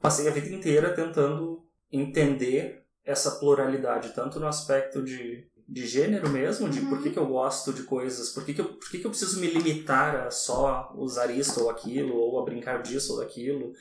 [0.00, 1.62] Passei a vida inteira tentando
[1.92, 7.12] entender essa pluralidade, tanto no aspecto de, de gênero mesmo, de por que, Uhum.
[7.14, 9.48] que eu gosto de coisas, por que, que, eu, por que, que eu preciso me
[9.48, 13.72] limitar a só usar isso ou aquilo, ou a brincar disso ou daquilo.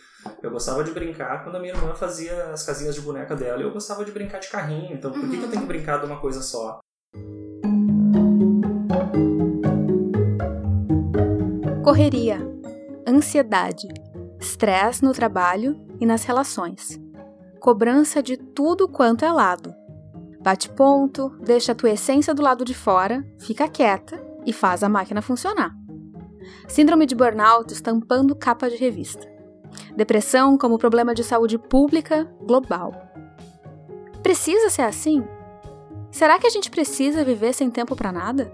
[0.43, 3.63] Eu gostava de brincar quando a minha irmã fazia as casinhas de boneca dela e
[3.65, 5.49] eu gostava de brincar de carrinho, então por que, que eu Uhum.
[5.49, 6.79] tenho que brincar de uma coisa só?
[11.83, 12.39] Correria,
[13.07, 13.87] ansiedade,
[14.39, 16.99] estresse no trabalho e nas relações,
[17.59, 19.73] cobrança de tudo quanto é lado.
[20.41, 24.89] Bate ponto, deixa a tua essência do lado de fora, fica quieta e faz a
[24.89, 25.75] máquina funcionar.
[26.67, 29.27] Síndrome de burnout estampando capa de revista.
[29.95, 32.93] Depressão como problema de saúde pública global.
[34.23, 35.23] Precisa ser assim?
[36.11, 38.51] Será que a gente precisa viver sem tempo para nada?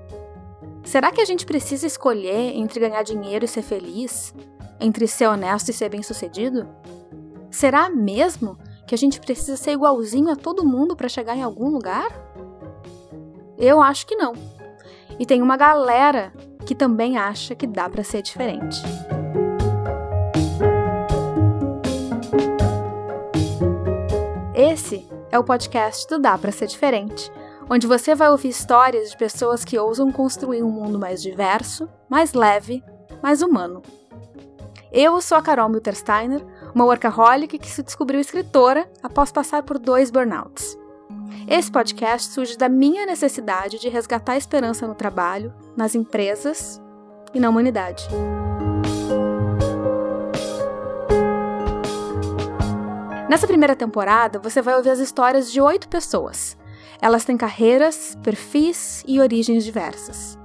[0.84, 4.34] Será que a gente precisa escolher entre ganhar dinheiro e ser feliz?
[4.80, 6.68] Entre ser honesto e ser bem-sucedido?
[7.56, 11.70] Será mesmo que a gente precisa ser igualzinho a todo mundo para chegar em algum
[11.70, 12.10] lugar?
[13.58, 14.34] Eu acho que não.
[15.18, 16.34] E tem uma galera
[16.66, 18.82] que também acha que dá para ser diferente.
[24.54, 27.32] Esse é o podcast do Dá para Ser Diferente,
[27.70, 32.34] onde você vai ouvir histórias de pessoas que ousam construir um mundo mais diverso, mais
[32.34, 32.84] leve,
[33.24, 33.82] mais humano.
[34.92, 36.42] Eu sou a Carol Miltersteiner,
[36.76, 40.78] uma workaholic que se descobriu escritora após passar por dois burnouts.
[41.48, 46.82] Esse podcast surge da minha necessidade de resgatar a esperança no trabalho, nas empresas
[47.34, 48.06] e na humanidade.
[53.30, 56.58] Nessa primeira temporada, você vai ouvir as histórias de oito pessoas.
[57.02, 60.38] Elas têm carreiras, perfis e origens diversas.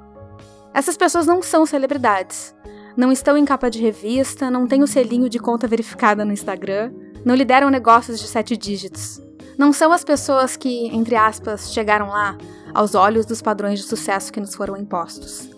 [0.72, 2.54] Essas pessoas não são celebridades,
[2.96, 6.92] não estão em capa de revista, não têm o selinho de conta verificada no Instagram,
[7.24, 9.20] não lideram negócios de sete dígitos.
[9.58, 12.36] Não são as pessoas que, entre aspas, chegaram lá
[12.74, 15.50] aos olhos dos padrões de sucesso que nos foram impostos.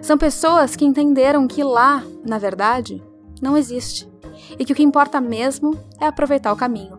[0.00, 3.02] São pessoas que entenderam que lá, na verdade,
[3.42, 4.08] não existe
[4.58, 6.98] e que o que importa mesmo é aproveitar o caminho.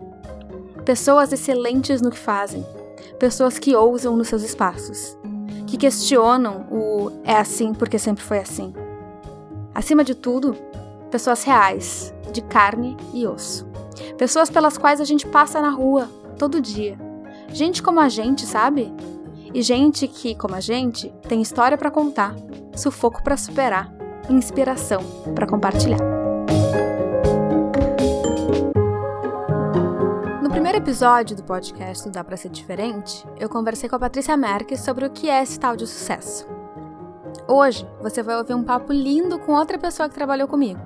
[0.85, 2.65] Pessoas excelentes no que fazem,
[3.17, 5.17] pessoas que ousam nos seus espaços,
[5.67, 8.73] que questionam o é assim porque sempre foi assim.
[9.73, 10.55] Acima de tudo,
[11.11, 13.67] pessoas reais, de carne e osso.
[14.17, 16.97] Pessoas pelas quais a gente passa na rua todo dia.
[17.49, 18.93] Gente como a gente, sabe?
[19.53, 22.35] E gente que, como a gente, tem história para contar,
[22.75, 23.91] sufoco para superar,
[24.29, 25.01] inspiração
[25.33, 25.99] para compartilhar.
[30.41, 34.81] No primeiro episódio do podcast Dá Pra Ser Diferente, eu conversei com a Patrícia Merques
[34.81, 36.58] sobre o que é esse tal de sucesso.
[37.51, 40.79] Hoje, você vai ouvir um papo lindo com outra pessoa que trabalhou comigo.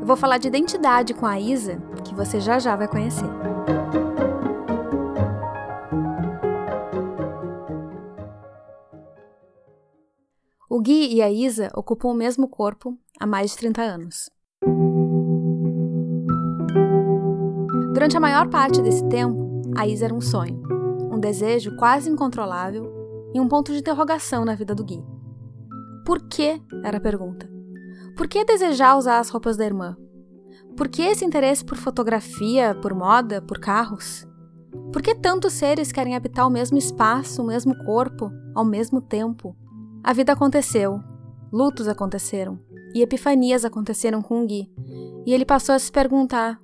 [0.00, 3.26] Eu vou falar de identidade com a Isa, que você já já vai conhecer.
[10.66, 14.30] O Gui e a Isa ocupam o mesmo corpo há mais de 30 anos.
[17.92, 20.62] Durante a maior parte desse tempo, a Isa era um sonho,
[21.12, 22.90] um desejo quase incontrolável
[23.34, 25.21] e um ponto de interrogação na vida do Gui.
[26.04, 26.60] Por que?
[26.84, 27.48] era a pergunta.
[28.16, 29.96] Por que desejar usar as roupas da irmã?
[30.76, 34.26] Por que esse interesse por fotografia, por moda, por carros?
[34.92, 39.54] Por que tantos seres querem habitar o mesmo espaço, o mesmo corpo, ao mesmo tempo?
[40.02, 41.00] A vida aconteceu,
[41.52, 42.58] lutos aconteceram
[42.94, 44.70] e epifanias aconteceram com o Gui,
[45.24, 46.60] e ele passou a se perguntar: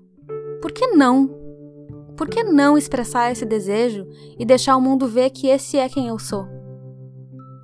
[0.60, 1.28] por que não?
[2.16, 4.06] Por que não expressar esse desejo
[4.38, 6.58] e deixar o mundo ver que esse é quem eu sou?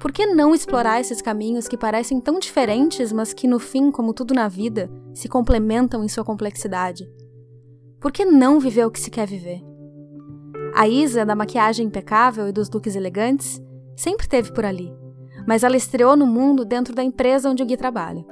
[0.04, 4.12] Por que não explorar esses caminhos que parecem tão diferentes, mas que no fim, como
[4.12, 7.10] tudo na vida, se complementam em sua complexidade?
[7.98, 9.62] Por que não viver o que se quer viver?
[10.74, 13.62] A Isa, da maquiagem impecável e dos looks elegantes,
[13.96, 14.94] sempre esteve por ali,
[15.46, 18.26] mas ela estreou no mundo dentro da empresa onde o Gui trabalha.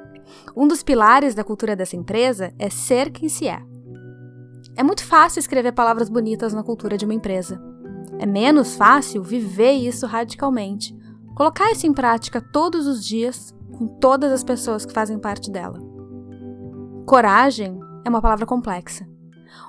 [0.54, 3.62] Um dos pilares da cultura dessa empresa é ser quem se é.
[4.77, 7.59] É muito fácil escrever palavras bonitas na cultura de uma empresa.
[8.19, 10.95] É menos fácil viver isso radicalmente,
[11.42, 15.77] colocar isso em prática todos os dias com todas as pessoas que fazem parte dela.
[17.04, 19.04] Coragem é uma palavra complexa.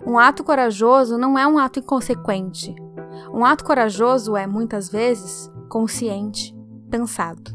[0.05, 2.75] Um ato corajoso não é um ato inconsequente.
[3.33, 6.55] Um ato corajoso é, muitas vezes, consciente,
[6.91, 7.51] pensado.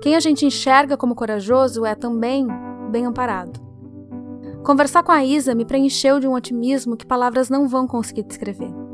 [0.00, 2.46] Quem a gente enxerga como corajoso é também
[2.92, 3.58] bem amparado.
[4.62, 8.85] Conversar com a Isa me preencheu de um otimismo que palavras não vão conseguir descrever.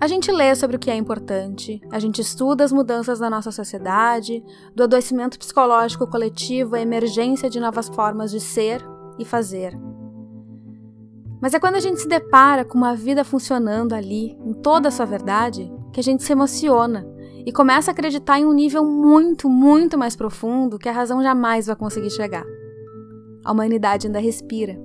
[0.00, 3.50] A gente lê sobre o que é importante, a gente estuda as mudanças da nossa
[3.50, 8.80] sociedade, do adoecimento psicológico coletivo à emergência de novas formas de ser
[9.18, 9.76] e fazer.
[11.42, 14.92] Mas é quando a gente se depara com uma vida funcionando ali, em toda a
[14.92, 17.04] sua verdade, que a gente se emociona
[17.44, 21.66] e começa a acreditar em um nível muito, muito mais profundo que a razão jamais
[21.66, 22.44] vai conseguir chegar.
[23.44, 24.78] A humanidade ainda respira.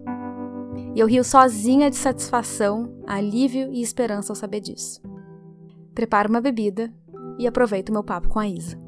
[0.95, 5.01] E eu rio sozinha de satisfação, alívio e esperança ao saber disso.
[5.95, 6.93] Preparo uma bebida
[7.39, 8.79] e aproveito meu papo com a Isa.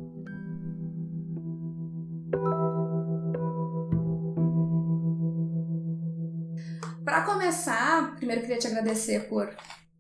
[7.03, 9.55] Para começar, primeiro queria te agradecer por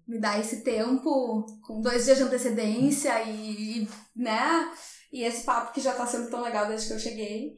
[0.07, 4.71] me dar esse tempo com dois dias de antecedência e, né?
[5.11, 7.55] E esse papo que já tá sendo tão legal desde que eu cheguei.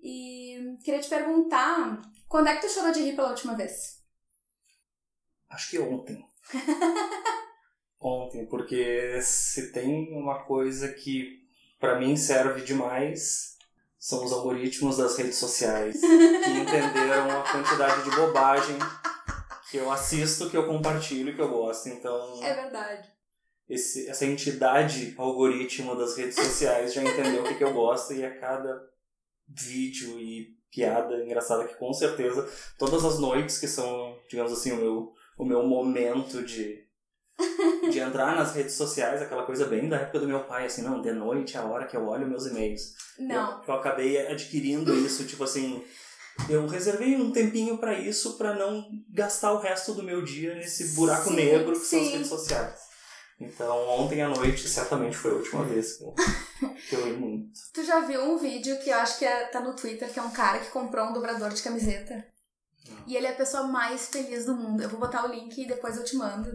[0.00, 4.02] E queria te perguntar, quando é que tu chorou de rir pela última vez?
[5.48, 6.24] Acho que ontem.
[8.00, 11.46] ontem, porque se tem uma coisa que
[11.80, 13.56] para mim serve demais
[13.98, 18.78] são os algoritmos das redes sociais que entenderam a quantidade de bobagem
[19.70, 21.88] que eu assisto, que eu compartilho, que eu gosto.
[21.88, 22.42] Então.
[22.42, 23.12] É verdade.
[23.68, 28.24] Esse, essa entidade algoritmo das redes sociais já entendeu o que, que eu gosto e
[28.24, 28.88] a cada
[29.48, 32.48] vídeo e piada engraçada que com certeza
[32.78, 36.84] todas as noites que são, digamos assim, o meu, o meu momento de,
[37.90, 41.00] de entrar nas redes sociais, aquela coisa bem da época do meu pai, assim, não,
[41.00, 42.94] de noite é a hora que eu olho meus e-mails.
[43.18, 43.62] Não.
[43.62, 45.82] Eu, eu acabei adquirindo isso, tipo assim,
[46.48, 50.94] eu reservei um tempinho para isso, para não gastar o resto do meu dia nesse
[50.94, 52.12] buraco Sim, negro que são as sim.
[52.12, 52.88] redes sociais.
[53.40, 56.14] Então, ontem à noite certamente foi a última vez que eu,
[57.18, 57.52] muito.
[57.72, 60.22] Tu já viu um vídeo que eu acho que é, tá no Twitter, que é
[60.22, 62.26] um cara que comprou um dobrador de camiseta?
[62.88, 63.04] Não.
[63.06, 64.82] E ele é a pessoa mais feliz do mundo.
[64.82, 66.50] Eu vou botar o link e depois eu te mando.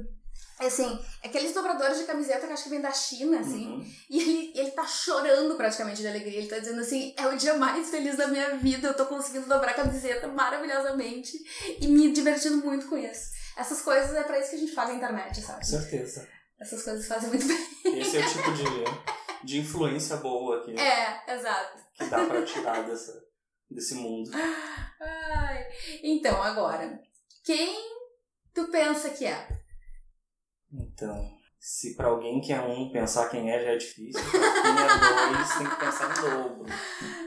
[0.60, 3.68] É assim, aqueles dobradores de camiseta que acho que vem da China, assim.
[3.68, 3.92] Uhum.
[4.10, 6.38] E ele, ele tá chorando praticamente de alegria.
[6.38, 8.88] Ele tá dizendo assim: é o dia mais feliz da minha vida.
[8.88, 11.34] Eu tô conseguindo dobrar a camiseta maravilhosamente
[11.80, 13.32] e me divertindo muito com isso.
[13.58, 15.60] Essas coisas é pra isso que a gente faz na internet, sabe?
[15.60, 16.28] Com certeza.
[16.60, 18.00] Essas coisas fazem muito bem.
[18.00, 18.64] Esse é o tipo de,
[19.44, 21.84] de influência boa que, É, exato.
[21.94, 23.14] que dá pra tirar dessa,
[23.70, 24.30] desse mundo.
[25.02, 25.68] Ai.
[26.04, 27.00] Então, agora,
[27.44, 27.76] quem
[28.54, 29.48] tu pensa que é?
[30.72, 34.72] Então, se pra alguém que é um pensar quem é já é difícil, pra quem
[34.72, 36.66] é dois tem que pensar em dobro.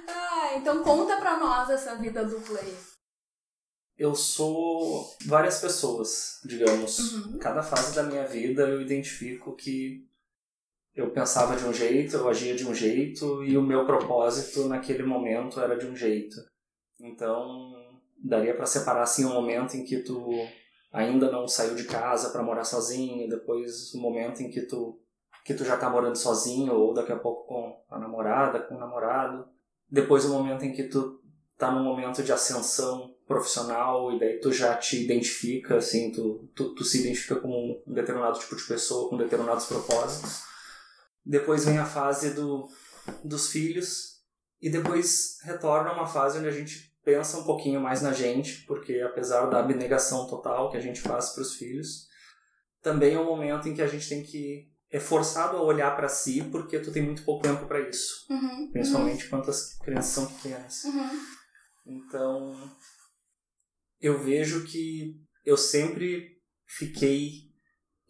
[0.09, 2.77] Ah, então conta pra nós essa vida dupla aí.
[3.97, 6.99] Eu sou várias pessoas, digamos.
[7.15, 7.39] Uhum.
[7.39, 10.07] Cada fase da minha vida eu identifico que
[10.97, 15.03] eu pensava de um jeito, eu agia de um jeito e o meu propósito naquele
[15.03, 16.37] momento era de um jeito.
[16.99, 17.75] Então,
[18.17, 20.27] daria pra separar assim um momento em que tu
[20.91, 24.99] ainda não saiu de casa pra morar sozinho, depois o momento em que tu
[25.45, 28.81] que tu já tá morando sozinho ou daqui a pouco com a namorada, com o
[28.81, 29.47] namorado.
[29.89, 31.21] Depois o momento em que tu
[31.57, 36.75] tá num momento de ascensão profissional e daí tu já te identifica, assim, tu, tu,
[36.75, 40.43] tu se identifica como um determinado tipo de pessoa, com determinados propósitos.
[41.27, 42.69] Depois vem a fase do,
[43.25, 44.21] dos filhos
[44.63, 49.01] e depois retorna uma fase onde a gente pensa um pouquinho mais na gente, porque
[49.01, 52.07] apesar da abnegação total que a gente faz para os filhos,
[52.81, 56.09] também é um momento em que a gente tem que é forçado a olhar para
[56.09, 58.71] si, porque tu tem muito pouco tempo para isso, Uhum.
[58.73, 60.85] principalmente quando as crianças são pequenas.
[60.85, 61.11] Uhum.
[61.87, 62.71] Então,
[64.01, 67.46] eu vejo que eu sempre fiquei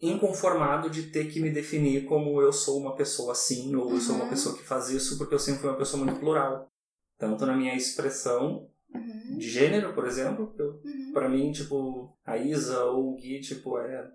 [0.01, 4.15] inconformado de ter que me definir como eu sou uma pessoa assim, ou eu sou
[4.15, 4.29] uma Uhum.
[4.29, 6.71] pessoa que faz isso, porque eu sempre fui uma pessoa muito plural.
[7.17, 9.37] Tanto na minha expressão Uhum.
[9.37, 11.11] de gênero, por exemplo, eu, Uhum.
[11.13, 14.11] pra mim, tipo, a Isa ou o Gui, tipo, é,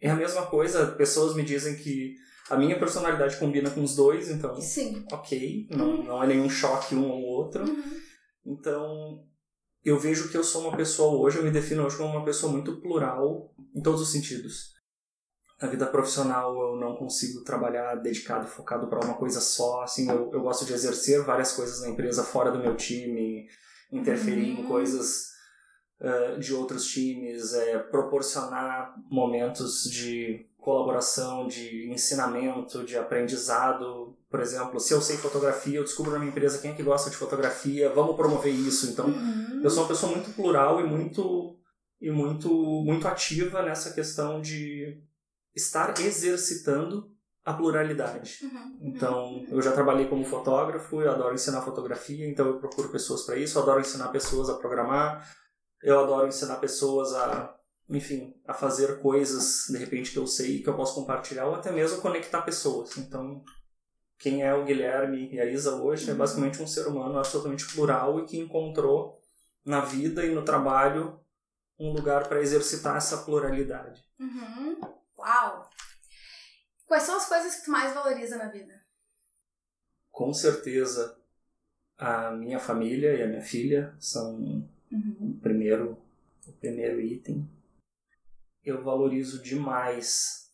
[0.00, 0.86] é a mesma coisa.
[0.86, 2.14] Pessoas me dizem que
[2.48, 5.04] a minha personalidade combina com os dois, então, Sim.
[5.12, 7.64] ok, não, não é nenhum choque um ao outro.
[7.64, 7.96] Uhum.
[8.46, 9.24] Então,
[9.84, 12.50] eu vejo que eu sou uma pessoa hoje, eu me defino hoje como uma pessoa
[12.50, 14.74] muito plural em todos os sentidos.
[15.60, 19.82] Na vida profissional eu não consigo trabalhar dedicado, focado para uma coisa só.
[19.82, 23.46] Assim, eu, eu gosto de exercer várias coisas na empresa fora do meu time,
[23.90, 24.68] interferir em Uhum.
[24.68, 25.28] coisas
[25.98, 34.14] eh, de outros times, é, proporcionar momentos de colaboração, de ensinamento, de aprendizado.
[34.28, 37.08] Por exemplo, se eu sei fotografia, eu descubro na minha empresa quem é que gosta
[37.08, 38.90] de fotografia, vamos promover isso.
[38.90, 39.60] Então, Uhum.
[39.64, 41.56] eu sou uma pessoa muito plural e muito
[41.98, 42.50] e muito
[42.84, 45.00] muito ativa nessa questão de
[45.56, 47.10] estar exercitando
[47.44, 48.40] a pluralidade.
[48.42, 48.78] Uhum.
[48.82, 53.36] Então, eu já trabalhei como fotógrafo, eu adoro ensinar fotografia, então eu procuro pessoas para
[53.36, 55.26] isso, eu adoro ensinar pessoas a programar,
[55.82, 57.56] eu adoro ensinar pessoas a,
[57.88, 61.70] enfim, a fazer coisas de repente que eu sei que eu posso compartilhar ou até
[61.70, 62.96] mesmo conectar pessoas.
[62.98, 63.42] Então,
[64.18, 66.18] quem é o Guilherme e a Isa hoje é Uhum.
[66.18, 69.20] basicamente um ser humano absolutamente plural e que encontrou
[69.64, 71.20] na vida e no trabalho
[71.78, 74.02] um lugar para exercitar essa pluralidade.
[74.18, 74.95] Uhum.
[75.18, 75.70] Uau!
[76.86, 78.80] Quais são as coisas que tu mais valoriza na vida?
[80.10, 81.18] Com certeza,
[81.98, 84.36] a minha família e a minha filha são
[84.90, 85.36] uhum.
[85.36, 85.98] o, primeiro,
[86.46, 87.48] o primeiro item.
[88.64, 90.50] Eu valorizo demais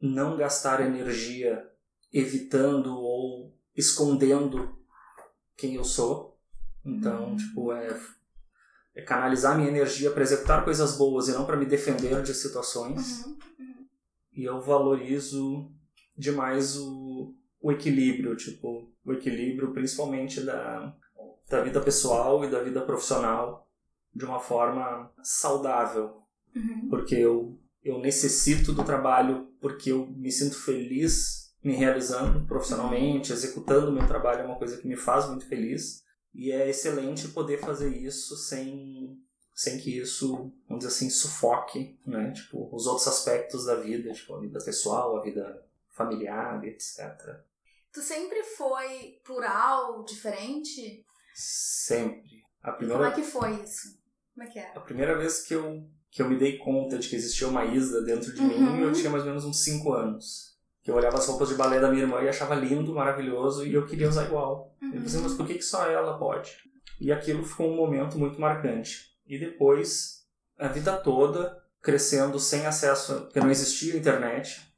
[0.00, 1.68] não gastar energia
[2.12, 4.78] evitando ou escondendo
[5.56, 6.38] quem eu sou.
[6.84, 7.36] Então, uhum.
[7.36, 8.00] tipo, é,
[8.94, 13.24] é canalizar minha energia para executar coisas boas e não para me defender de situações.
[13.26, 13.38] Uhum.
[14.32, 14.42] Uhum.
[14.42, 15.70] E eu valorizo
[16.16, 20.94] demais o, o equilíbrio, tipo, o equilíbrio principalmente da,
[21.48, 23.68] da vida pessoal e da vida profissional
[24.14, 26.22] de uma forma saudável.
[26.54, 26.88] Uhum.
[26.88, 33.90] Porque eu, eu necessito do trabalho porque eu me sinto feliz me realizando profissionalmente, executando
[33.90, 36.02] o meu trabalho é uma coisa que me faz muito feliz.
[36.34, 39.18] E é excelente poder fazer isso sem,
[39.60, 42.32] sem que isso, vamos dizer assim, sufoque né?
[42.32, 46.98] tipo, os outros aspectos da vida, tipo a vida pessoal, a vida familiar, etc.
[47.92, 51.04] Tu sempre foi plural, diferente?
[51.34, 52.42] Sempre.
[52.62, 53.02] A primeira...
[53.02, 54.00] Como é que foi isso?
[54.34, 54.72] Como é que é?
[54.74, 58.00] A primeira vez que eu, que eu me dei conta de que existia uma Isa
[58.00, 58.76] dentro de uhum.
[58.76, 60.58] mim, eu tinha mais ou menos uns 5 anos.
[60.82, 63.74] Que eu olhava as roupas de balé da minha irmã e achava lindo, maravilhoso, e
[63.74, 64.74] eu queria usar igual.
[64.80, 64.94] Uhum.
[64.94, 66.56] Eu pensei, mas por que, que só ela pode?
[66.98, 69.09] E aquilo ficou um momento muito marcante.
[69.30, 70.26] E depois,
[70.58, 74.70] a vida toda, crescendo sem acesso, porque não existia internet,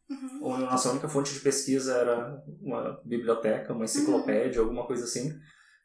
[0.43, 0.55] Uhum.
[0.55, 4.69] A nossa única fonte de pesquisa era uma biblioteca, uma enciclopédia, uhum.
[4.69, 5.33] alguma coisa assim.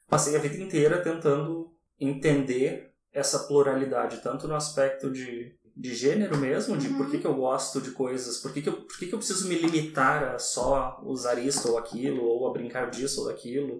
[0.07, 6.75] Passei a vida inteira tentando entender essa pluralidade, tanto no aspecto de, de gênero mesmo,
[6.75, 6.97] de uhum.
[6.97, 9.19] por que, que eu gosto de coisas, por que, que, eu, por que, que eu
[9.19, 13.79] preciso me limitar a só usar isso ou aquilo, ou a brincar disso ou daquilo.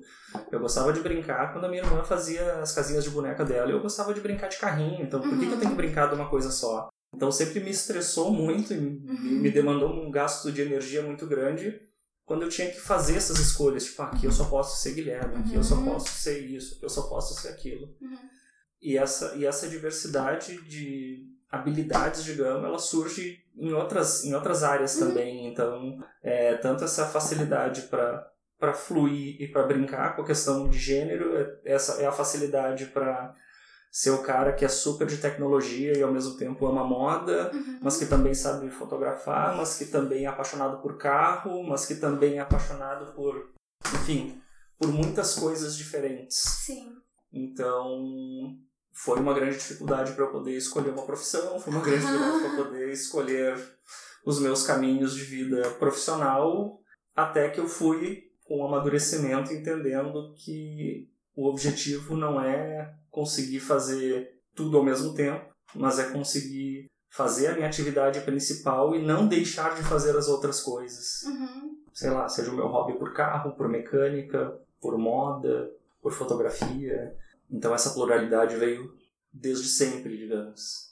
[0.52, 3.74] Eu gostava de brincar quando a minha irmã fazia as casinhas de boneca dela, e
[3.74, 6.14] eu gostava de brincar de carrinho, então por que, que eu tenho que brincar de
[6.14, 6.88] uma coisa só?
[7.16, 9.40] Então sempre me estressou muito e uhum.
[9.42, 11.82] me demandou um gasto de energia muito grande
[12.26, 13.86] quando eu tinha que fazer essas escolhas.
[13.86, 15.86] Tipo, ah, aqui eu só posso ser Guilherme, aqui eu só uhum.
[15.86, 17.88] posso ser isso, aqui eu só posso ser aquilo.
[18.00, 18.18] Uhum.
[18.80, 24.96] E, essa, e essa diversidade de habilidades, digamos, ela surge em outras, em outras áreas
[24.96, 25.08] uhum.
[25.08, 25.48] também.
[25.48, 28.28] Então, é, tanto essa facilidade para
[28.60, 32.88] para fluir e para brincar com a questão de gênero, é, essa é a facilidade
[32.88, 33.36] para
[33.92, 37.80] ser o cara que é super de tecnologia e ao mesmo tempo ama moda, uhum.
[37.82, 42.38] mas que também sabe fotografar, mas que também é apaixonado por carro, mas que também
[42.38, 43.54] é apaixonado por,
[43.94, 44.42] enfim,
[44.78, 46.38] por muitas coisas diferentes.
[46.38, 46.96] Sim.
[47.32, 48.58] Então,
[48.98, 52.66] foi uma grande dificuldade para eu poder escolher uma profissão, foi uma grande dificuldade para
[52.66, 53.78] poder escolher
[54.26, 56.80] os meus caminhos de vida profissional,
[57.16, 64.42] até que eu fui com o amadurecimento entendendo que o objetivo não é conseguir fazer
[64.56, 69.76] tudo ao mesmo tempo, mas é conseguir fazer a minha atividade principal e não deixar
[69.76, 71.22] de fazer as outras coisas.
[71.24, 71.78] Uhum.
[71.94, 77.16] Sei lá, seja o meu hobby por carro, por mecânica, por moda, por fotografia.
[77.50, 78.94] Então essa pluralidade veio
[79.32, 80.88] desde sempre, digamos.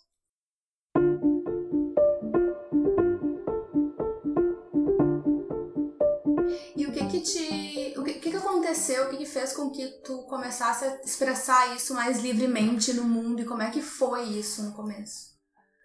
[6.75, 7.75] E o que que te
[8.75, 9.05] aconteceu?
[9.05, 13.45] O que fez com que tu começasse a expressar isso mais livremente no mundo e
[13.45, 15.35] como é que foi isso no começo?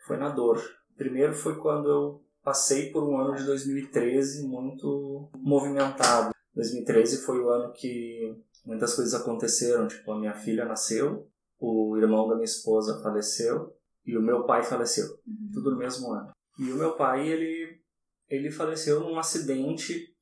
[0.07, 0.63] Foi na dor.
[0.97, 6.35] Primeiro foi quando eu passei por um ano de 2013 muito movimentado.
[6.55, 12.29] 2013 foi o ano que muitas coisas aconteceram, tipo a minha filha nasceu, o irmão
[12.29, 13.75] da minha esposa faleceu
[14.05, 15.51] e o meu pai faleceu, uhum.
[15.53, 16.31] tudo no mesmo ano.
[16.59, 17.81] E o meu pai ele
[18.29, 20.15] ele faleceu num acidente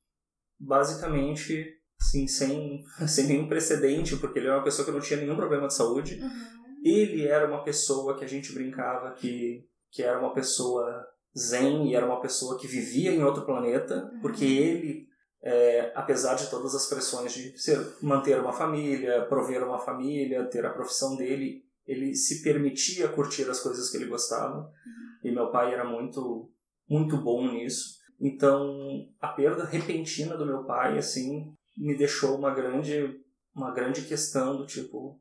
[0.59, 5.35] basicamente assim, sem, sem nenhum precedente, porque ele era uma pessoa que não tinha nenhum
[5.35, 6.19] problema de saúde.
[6.21, 6.59] Uhum.
[6.83, 11.05] Ele era uma pessoa que a gente brincava que, que era uma pessoa
[11.37, 14.21] zen e era uma pessoa que vivia em outro planeta, uhum.
[14.21, 15.07] porque ele,
[15.41, 20.65] é, apesar de todas as pressões de ser, manter uma família, prover uma família, ter
[20.65, 24.57] a profissão dele, ele se permitia curtir as coisas que ele gostava.
[24.57, 25.29] Uhum.
[25.29, 26.51] E meu pai era muito,
[26.87, 27.99] muito bom nisso.
[28.19, 33.19] Então, a perda repentina do meu pai, assim, me deixou uma grande
[33.55, 35.19] uma grande questão do tipo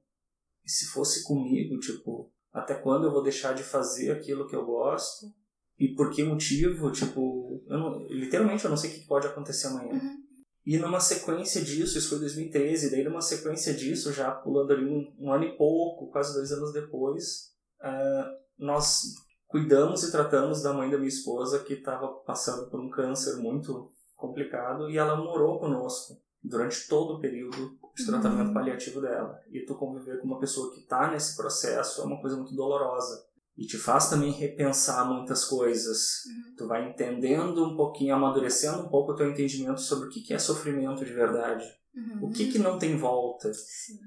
[0.66, 5.32] se fosse comigo tipo até quando eu vou deixar de fazer aquilo que eu gosto
[5.78, 9.92] e por que motivo tipo eu literalmente eu não sei o que pode acontecer amanhã
[9.92, 10.16] uhum.
[10.64, 15.14] e numa sequência disso isso foi 2013 daí numa sequência disso já pulando ali um,
[15.18, 19.02] um ano e pouco quase dois anos depois uh, nós
[19.46, 23.90] cuidamos e tratamos da mãe da minha esposa que estava passando por um câncer muito
[24.14, 28.54] complicado e ela morou conosco durante todo o período de tratamento uhum.
[28.54, 29.40] paliativo dela.
[29.50, 33.26] E tu conviver com uma pessoa que está nesse processo é uma coisa muito dolorosa.
[33.58, 36.24] E te faz também repensar muitas coisas.
[36.26, 36.54] Uhum.
[36.56, 40.32] Tu vai entendendo um pouquinho, amadurecendo um pouco o teu entendimento sobre o que que
[40.32, 41.66] é sofrimento de verdade.
[41.92, 42.28] Uhum.
[42.28, 43.52] O que que não tem volta.
[43.52, 43.98] Sim.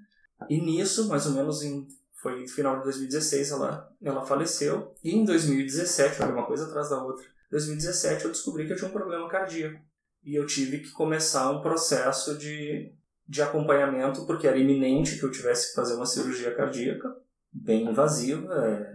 [0.50, 1.86] E nisso, mais ou menos em
[2.22, 6.90] foi no final de 2016 ela ela faleceu e em 2017, olha uma coisa atrás
[6.90, 7.26] da outra.
[7.50, 9.84] 2017 eu descobri que eu tinha um problema cardíaco
[10.24, 12.94] e eu tive que começar um processo de
[13.28, 17.10] de acompanhamento porque era iminente que eu tivesse que fazer uma cirurgia cardíaca
[17.52, 18.94] bem invasiva, é,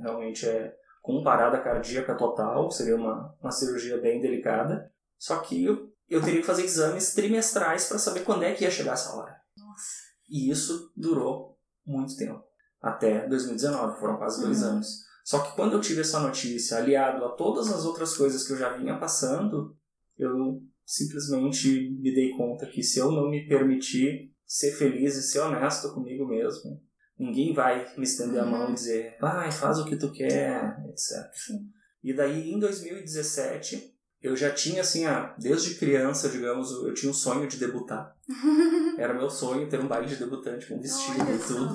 [0.00, 4.90] realmente é com parada cardíaca total, seria uma, uma cirurgia bem delicada.
[5.18, 8.70] Só que eu, eu teria que fazer exames trimestrais para saber quando é que ia
[8.70, 9.34] chegar essa hora.
[9.56, 9.84] Nossa.
[10.28, 12.42] E isso durou muito tempo.
[12.80, 14.68] Até 2019, foram quase dois Uhum.
[14.70, 14.88] anos.
[15.24, 18.56] Só que quando eu tive essa notícia, aliado a todas as outras coisas que eu
[18.56, 19.76] já vinha passando,
[20.16, 25.40] eu simplesmente me dei conta que se eu não me permitir ser feliz e ser
[25.40, 26.80] honesto comigo mesmo,
[27.18, 28.70] ninguém vai me estender a mão Uhum.
[28.70, 31.30] e dizer, vai, faz o que tu quer, etc.
[31.34, 31.70] Sim.
[32.02, 37.14] E daí, em 2017, eu já tinha, assim, ah, desde criança, digamos, eu tinha um
[37.14, 38.16] sonho de debutar.
[38.98, 41.74] Era meu sonho ter um baile de debutante com vestido Olha e tudo.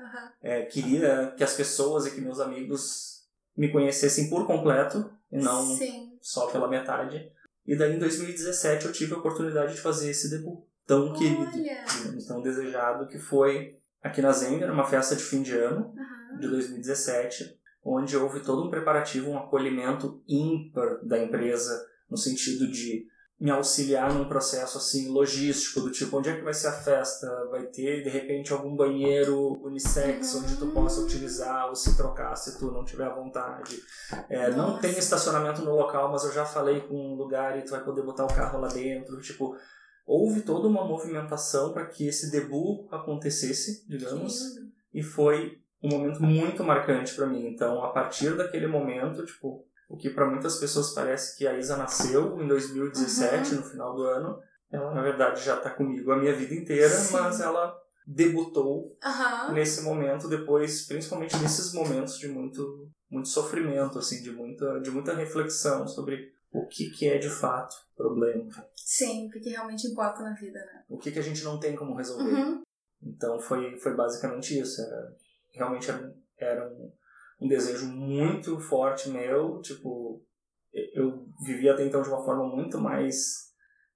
[0.00, 0.32] Aham.
[0.42, 3.24] É, queria que as pessoas e que meus amigos
[3.56, 6.16] me conhecessem por completo e não Sim.
[6.20, 7.30] só pela metade.
[7.66, 12.26] E daí, em 2017, eu tive a oportunidade de fazer esse debut tão querido, Olha.
[12.26, 16.38] tão desejado, que foi aqui na Zenga, uma festa de fim de ano Aham.
[16.40, 23.06] de 2017, onde houve todo um preparativo, um acolhimento ímpar da empresa, no sentido de
[23.40, 27.26] me auxiliar num processo assim logístico, do tipo, onde é que vai ser a festa?
[27.50, 30.40] Vai ter, de repente, algum banheiro unissex Uhum.
[30.42, 33.80] onde tu possa utilizar ou se trocar se tu não tiver à vontade.
[34.28, 37.70] É, não tem estacionamento no local, mas eu já falei com um lugar e tu
[37.70, 39.18] vai poder botar o carro lá dentro.
[39.22, 39.56] Tipo,
[40.06, 44.58] houve toda uma movimentação para que esse debut acontecesse, digamos
[44.92, 47.46] e foi um momento muito marcante para mim.
[47.46, 51.76] Então, a partir daquele momento, tipo, o que para muitas pessoas parece que a Isa
[51.76, 54.38] nasceu em 2017, no final do ano,
[54.70, 57.12] ela na verdade já tá comigo a minha vida inteira, Sim.
[57.14, 59.52] mas ela debutou Aham.
[59.52, 65.12] nesse momento depois, principalmente nesses momentos de muito muito sofrimento, assim, de muita de muita
[65.14, 70.22] reflexão sobre o que que é de fato problema, Sim, o que que realmente importa
[70.22, 70.84] na vida, né?
[70.88, 72.32] o que que a gente não tem como resolver.
[72.32, 72.62] Uhum.
[73.02, 74.80] Então foi, foi basicamente isso.
[74.82, 75.16] Era,
[75.52, 76.92] realmente era, um- era um,
[77.42, 79.60] um desejo muito forte meu.
[79.62, 80.22] Tipo,
[80.94, 83.50] eu vivia até então de uma forma muito mais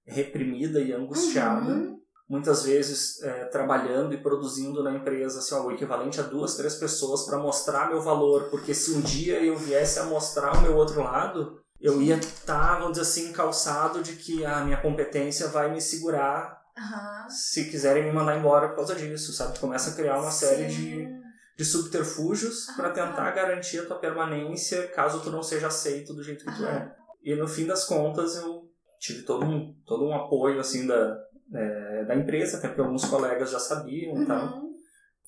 [0.05, 1.71] reprimida e angustiada.
[1.71, 1.99] Uhum.
[2.27, 6.75] Muitas vezes é, trabalhando e produzindo na empresa assim, ó, o equivalente a duas, três
[6.75, 8.49] pessoas para mostrar meu valor.
[8.49, 12.75] Porque se um dia eu viesse a mostrar o meu outro lado, eu ia estar,
[12.79, 17.29] vamos dizer assim, calçado de que a minha competência vai me segurar Aham.
[17.29, 19.59] se quiserem me mandar embora por causa disso, sabe?
[19.59, 21.21] Começa a criar uma série de, Sim.
[21.57, 22.91] de subterfúgios para Ah.
[22.93, 26.71] tentar garantir a tua permanência caso tu não seja aceito do jeito que tu Aham.
[26.71, 26.95] é.
[27.23, 28.69] E no fim das contas eu
[28.99, 31.17] tive todo um, todo um apoio assim da,
[31.53, 34.45] é, da empresa, até porque alguns colegas já sabiam e tal.
[34.57, 34.73] Uhum.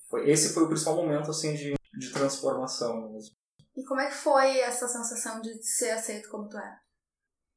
[0.10, 3.36] Foi, esse foi o principal momento assim de, de transformação mesmo.
[3.78, 6.80] E como é que foi essa sensação de ser aceito como tu é?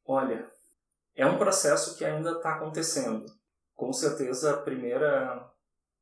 [0.04, 0.46] Olha,
[1.16, 3.24] é um processo que ainda está acontecendo.
[3.74, 5.50] Com certeza, a primeira,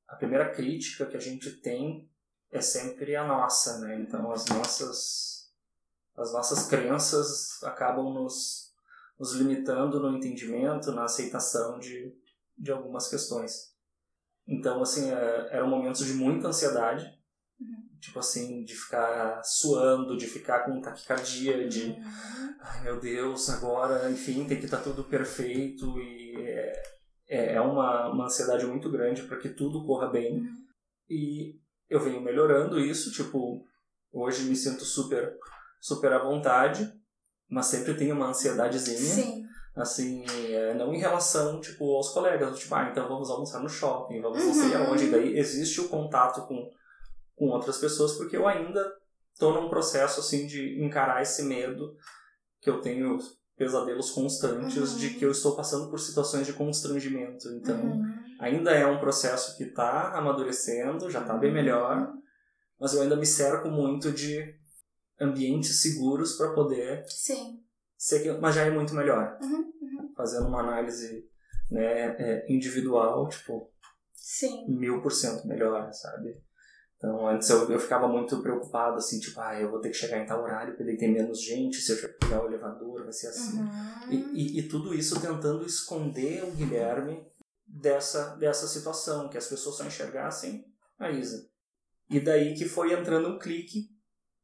[0.09, 2.11] a primeira crítica que a gente tem
[2.50, 3.94] é sempre a nossa, né?
[4.00, 5.52] Então, as nossas,
[6.16, 8.74] as nossas crenças acabam nos,
[9.20, 12.12] nos limitando no entendimento, na aceitação de,
[12.57, 13.72] de algumas questões.
[14.48, 17.17] Então, assim, é, eram momentos de muita ansiedade.
[18.00, 22.54] Tipo assim, de ficar suando, de ficar com taquicardia, de Uhum.
[22.61, 26.82] ai meu Deus, agora, enfim, tem que estar tudo perfeito e é,
[27.28, 30.38] é é uma, uma ansiedade muito grande para que tudo corra bem.
[30.40, 30.48] Uhum.
[31.11, 31.54] E
[31.88, 33.64] eu venho melhorando isso, tipo,
[34.12, 35.34] hoje me sinto super,
[35.80, 36.92] super à vontade,
[37.50, 39.44] mas sempre tenho uma ansiedadezinha, Sim.
[39.74, 44.20] assim, é, não em relação, tipo, aos colegas, tipo, ah, então vamos almoçar no shopping,
[44.20, 44.87] vamos não sei Uhum.
[44.88, 46.70] aonde, daí existe o contato com,
[47.38, 48.92] com outras pessoas, porque eu ainda
[49.38, 51.96] tô num processo, assim, de encarar esse medo
[52.61, 53.18] que eu tenho
[53.57, 54.98] pesadelos constantes Uhum.
[54.98, 58.14] de que eu estou passando por situações de constrangimento, então Uhum.
[58.40, 62.12] ainda é um processo que está amadurecendo, já está bem melhor,
[62.81, 64.55] mas eu ainda me cerco muito de
[65.20, 67.61] ambientes seguros para poder Sim.
[67.96, 69.72] ser, mas já é muito melhor, Uhum.
[69.83, 70.12] Uhum.
[70.16, 71.29] fazendo uma análise
[71.70, 73.70] né, é, individual, tipo
[74.14, 74.66] Sim.
[74.68, 76.40] mil por cento melhor, sabe?
[76.98, 80.18] Então antes eu, eu ficava muito preocupado assim, tipo, ah, eu vou ter que chegar
[80.18, 83.28] em tal horário porque daí tem menos gente, se eu pegar o elevador vai ser
[83.28, 83.61] assim.
[83.61, 84.11] Uhum.
[84.11, 87.24] E, e, e tudo isso tentando esconder o Guilherme
[87.66, 90.64] dessa, dessa situação, que as pessoas só enxergassem
[90.98, 91.48] a Isa.
[92.11, 93.96] E daí que foi entrando um clique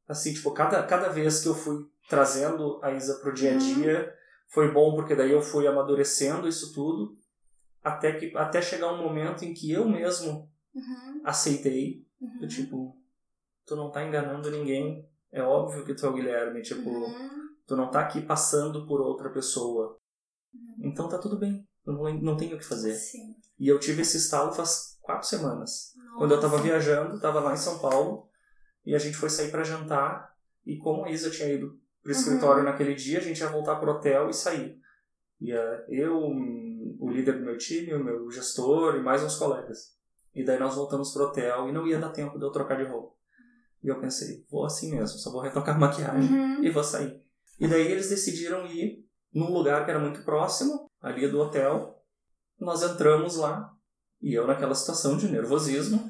[0.07, 4.15] Assim, tipo, cada, cada vez que eu fui trazendo a Isa pro dia a dia,
[4.49, 7.17] foi bom porque daí eu fui amadurecendo isso tudo,
[7.83, 11.23] até, que, até chegar um momento em que eu mesmo Uhum.
[11.25, 12.39] aceitei, Uhum.
[12.41, 12.97] do tipo,
[13.67, 17.49] tu não tá enganando ninguém, é óbvio que tu é o Guilherme, tipo, Uhum.
[17.67, 19.99] tu não tá aqui passando por outra pessoa.
[20.55, 20.77] Uhum.
[20.89, 22.95] Então tá tudo bem, eu não, não tenho o que fazer.
[22.95, 23.35] Sim.
[23.59, 25.93] E eu tive esse estalo faz quatro semanas.
[26.19, 26.63] Quando eu tava Nossa.
[26.69, 28.29] viajando, tava lá em São Paulo,
[28.87, 30.33] e a gente foi sair para jantar,
[30.65, 32.19] e como a Isa tinha ido pro Uhum.
[32.19, 34.79] escritório naquele dia, a gente ia voltar pro hotel e sair.
[35.41, 39.95] Ia eu, hum, o líder do meu time, o meu gestor e mais uns colegas.
[40.35, 42.85] E daí nós voltamos pro hotel e não ia dar tempo de eu trocar de
[42.85, 43.15] roupa.
[43.83, 46.65] E eu pensei, vou assim mesmo, só vou retocar a maquiagem Uhum.
[46.65, 47.23] e vou sair.
[47.61, 52.03] E daí eles decidiram ir num lugar que era muito próximo, ali do hotel.
[52.59, 53.71] Nós entramos lá,
[54.23, 56.03] e eu naquela situação de nervosismo,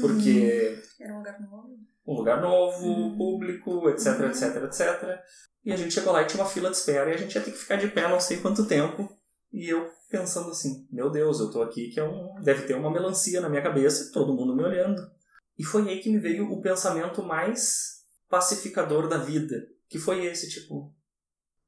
[0.00, 1.68] porque Era um lugar novo.
[2.06, 3.16] um lugar novo, Uhum.
[3.16, 4.26] público, etc, Uhum.
[4.30, 5.20] etc, etc.
[5.64, 7.42] E a gente chegou lá e tinha uma fila de espera e a gente ia
[7.42, 9.08] ter que ficar de pé não sei quanto tempo.
[9.52, 12.90] E eu pensando assim, meu Deus, eu tô aqui que é um, deve ter uma
[12.90, 15.10] melancia na minha cabeça e todo mundo me olhando.
[15.58, 20.48] E foi aí que me veio o pensamento mais pacificador da vida, que foi esse
[20.48, 20.94] tipo,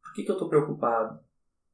[0.03, 1.21] por que, que eu tô preocupado?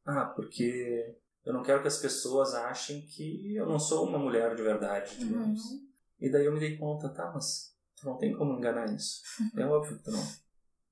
[0.04, 4.56] Ah, porque eu não quero que as pessoas achem que eu não sou uma mulher
[4.56, 5.64] de verdade, digamos.
[5.64, 5.88] Uhum.
[6.18, 9.22] E daí eu me dei conta, tá, mas tu não tem como enganar isso.
[9.56, 10.26] É óbvio que tu não.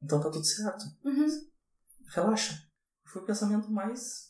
[0.01, 0.85] Então tá tudo certo.
[1.05, 1.27] Uhum.
[2.07, 2.55] Relaxa.
[3.05, 4.28] Foi o pensamento mais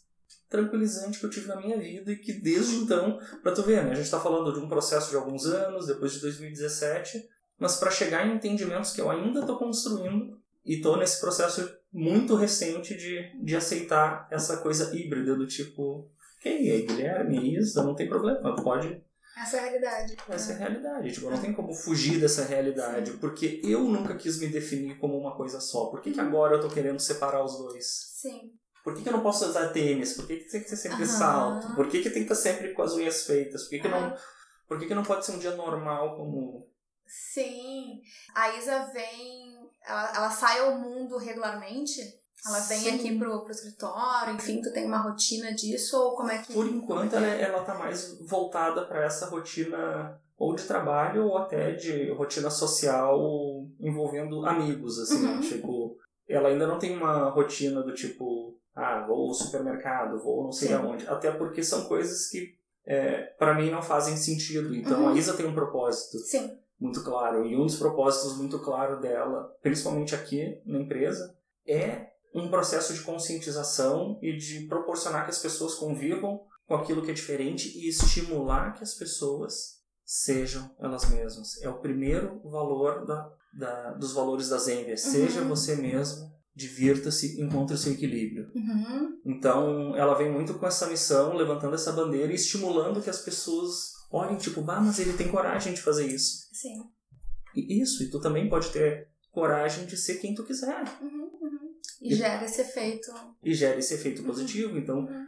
[0.48, 3.92] tranquilizante que eu tive na minha vida e que desde então, pra tu ver, né?
[3.92, 7.90] A gente tá falando de um processo de alguns anos, depois de 2017, mas para
[7.90, 13.32] chegar em entendimentos que eu ainda tô construindo e tô nesse processo muito recente de,
[13.42, 18.54] de aceitar essa coisa híbrida do tipo, ok, é Guilherme, é isso, não tem problema,
[18.62, 19.02] pode
[19.37, 20.16] Essa é a realidade.
[20.28, 21.12] essa é a realidade.
[21.12, 23.12] Tipo, não tem como fugir dessa realidade.
[23.12, 25.87] Porque eu nunca quis me definir como uma coisa só.
[25.87, 27.87] Por que, que agora eu tô querendo separar os dois?
[27.87, 28.52] Sim.
[28.88, 30.14] Por que, que eu não posso usar tênis?
[30.14, 31.07] Por que, que tem que ser sempre Aham.
[31.07, 31.74] salto?
[31.74, 33.64] Por que, que tem que estar sempre com as unhas feitas?
[33.64, 34.16] Por que, que, não, Ah.
[34.66, 36.66] por que, que não pode ser um dia normal como.
[37.07, 38.01] Sim.
[38.35, 39.59] A Isa vem.
[39.87, 42.01] Ela, ela sai ao mundo regularmente?
[42.46, 42.94] Ela vem Sim.
[42.94, 45.98] aqui pro, pro escritório, enfim, tu tem uma rotina disso?
[45.98, 46.53] Ou como é que.
[46.55, 51.72] Por enquanto, ela, ela tá mais voltada para essa rotina ou de trabalho ou até
[51.72, 53.18] de rotina social
[53.81, 55.27] envolvendo amigos, assim.
[55.27, 55.40] Uhum.
[55.40, 55.96] Tipo,
[56.29, 60.68] ela ainda não tem uma rotina do tipo, ah, vou ao supermercado, vou não sei
[60.68, 60.74] Sim.
[60.74, 61.06] aonde.
[61.08, 62.54] Até porque são coisas que,
[62.86, 64.74] é, para mim, não fazem sentido.
[64.74, 65.08] Então, Uhum.
[65.08, 66.56] a Isa tem um propósito Sim.
[66.80, 67.44] muito claro.
[67.44, 71.36] E um dos propósitos muito claro dela, principalmente aqui na empresa,
[71.66, 77.10] é um processo de conscientização e de proporcionar que as pessoas convivam com aquilo que
[77.10, 81.60] é diferente e estimular que as pessoas sejam elas mesmas.
[81.62, 84.96] É o primeiro valor da, da, dos valores da Zenvia.
[84.96, 85.48] Seja Uhum.
[85.48, 88.51] você mesmo, divirta-se, encontre o seu equilíbrio.
[88.55, 89.21] Uhum.
[89.25, 93.92] Então, ela vem muito com essa missão, levantando essa bandeira e estimulando que as pessoas
[94.11, 96.49] olhem, tipo, bah, mas ele tem coragem de fazer isso.
[96.53, 96.83] Sim.
[97.55, 100.83] E isso, e tu também pode ter coragem de ser quem tu quiser.
[101.01, 101.59] Uhum, uhum.
[102.03, 103.11] E E- gera esse efeito.
[103.42, 104.77] E gera esse efeito positivo.
[104.77, 105.25] Então, Uhum.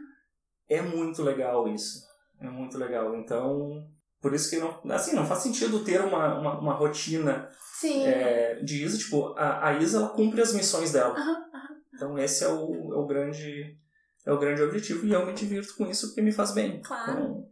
[0.69, 2.01] é muito legal isso.
[2.39, 3.15] É muito legal.
[3.15, 3.87] Então,
[4.21, 7.49] por isso que não, assim, não faz sentido ter uma, uma, uma rotina
[7.81, 8.05] Sim.
[8.05, 8.97] é, de Isa.
[8.97, 11.15] Tipo, a, a Isa, ela cumpre as missões dela.
[11.15, 11.75] Aham, aham.
[11.93, 13.77] Então, esse é o, é o grande...
[14.23, 16.79] É o grande objetivo e eu me divirto com isso porque me faz bem.
[16.81, 17.11] Claro.
[17.11, 17.51] Então,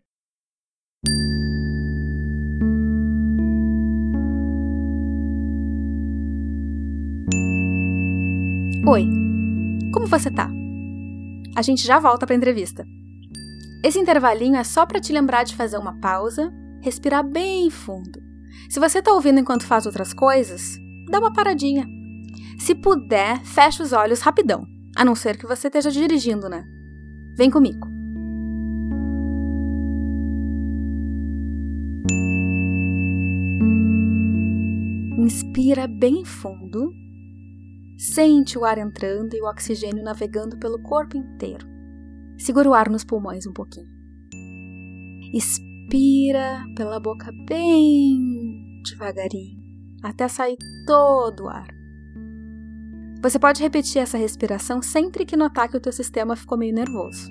[8.88, 9.08] Oi,
[9.94, 10.50] como você tá?
[11.56, 12.86] A gente já volta pra entrevista.
[13.84, 18.19] Esse intervalinho é só pra te lembrar de fazer uma pausa, respirar bem fundo.
[18.68, 20.78] Se você tá ouvindo enquanto faz outras coisas,
[21.10, 21.88] dá uma paradinha.
[22.60, 26.64] Se puder, fecha os olhos rapidão, a não ser que você esteja dirigindo, né?
[27.38, 27.88] Vem comigo.
[35.18, 36.92] Inspira bem fundo.
[37.98, 41.68] Sente o ar entrando e o oxigênio navegando pelo corpo inteiro.
[42.38, 43.90] Segura o ar nos pulmões um pouquinho.
[45.34, 45.69] Expira
[46.76, 49.60] pela boca bem devagarinho,
[50.04, 51.68] até sair todo o ar.
[53.22, 57.30] Você pode repetir essa respiração sempre que notar que o teu sistema ficou meio nervoso.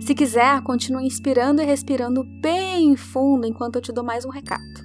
[0.00, 4.84] Se quiser, continue inspirando e respirando bem fundo enquanto eu te dou mais um recado.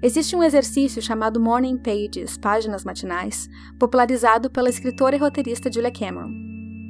[0.00, 3.48] Existe um exercício chamado Morning Pages, páginas matinais,
[3.80, 6.30] popularizado pela escritora e roteirista Julia Cameron.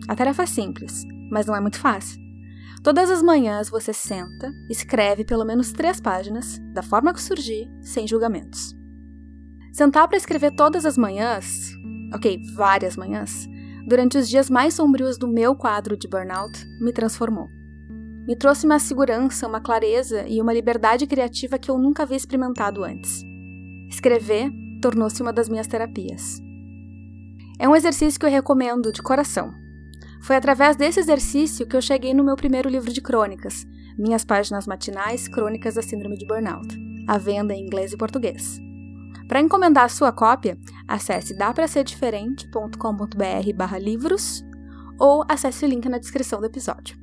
[0.07, 2.28] A tarefa é simples, mas não é muito fácil.
[2.83, 8.07] Todas as manhãs você senta, escreve pelo menos três páginas, da forma que surgir, sem
[8.07, 8.75] julgamentos.
[9.73, 11.73] Sentar para escrever todas as manhãs,
[12.15, 13.49] ok, várias manhãs,
[13.87, 17.49] durante os dias mais sombrios do meu quadro de burnout, me transformou.
[18.27, 22.85] Me trouxe uma segurança, uma clareza e uma liberdade criativa que eu nunca havia experimentado
[22.85, 23.25] antes.
[23.89, 24.51] Escrever
[24.83, 26.39] tornou-se uma das minhas terapias.
[27.59, 29.53] É um exercício que eu recomendo de coração.
[30.29, 33.65] Foi através desse exercício que eu cheguei no meu primeiro livro de crônicas,
[33.97, 36.69] Minhas Páginas Matinais Crônicas da Síndrome de Burnout,
[37.07, 38.61] à venda em inglês e português.
[39.27, 44.45] Para encomendar a sua cópia, acesse dapraserdiferente.com.br livros
[45.01, 46.95] ou acesse o link na descrição do episódio.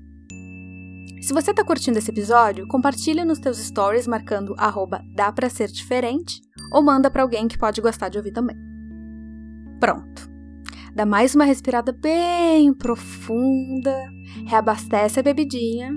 [1.20, 5.72] Se você está curtindo esse episódio, compartilhe nos teus stories marcando arroba dá pra ser
[5.72, 8.56] diferente ou manda para alguém que pode gostar de ouvir também.
[9.80, 10.35] Pronto.
[10.96, 13.94] Dá mais uma respirada bem profunda,
[14.48, 15.92] reabastece a bebidinha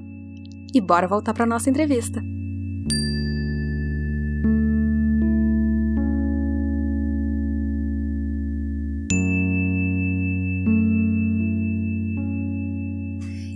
[0.75, 2.21] e bora voltar para nossa entrevista.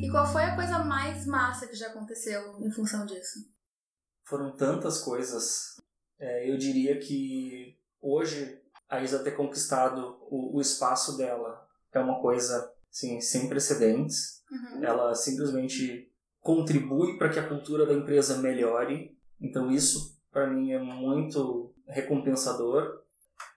[0.00, 3.40] E qual foi a coisa mais massa que já aconteceu em função disso?
[4.24, 5.76] Foram tantas coisas.
[6.20, 8.61] É, eu diria que hoje
[8.92, 14.42] a Isa ter conquistado o, o espaço dela é uma coisa assim, sem precedentes.
[14.50, 14.84] Uhum.
[14.84, 19.16] Ela simplesmente contribui para que a cultura da empresa melhore.
[19.40, 23.00] Então isso para mim é muito recompensador.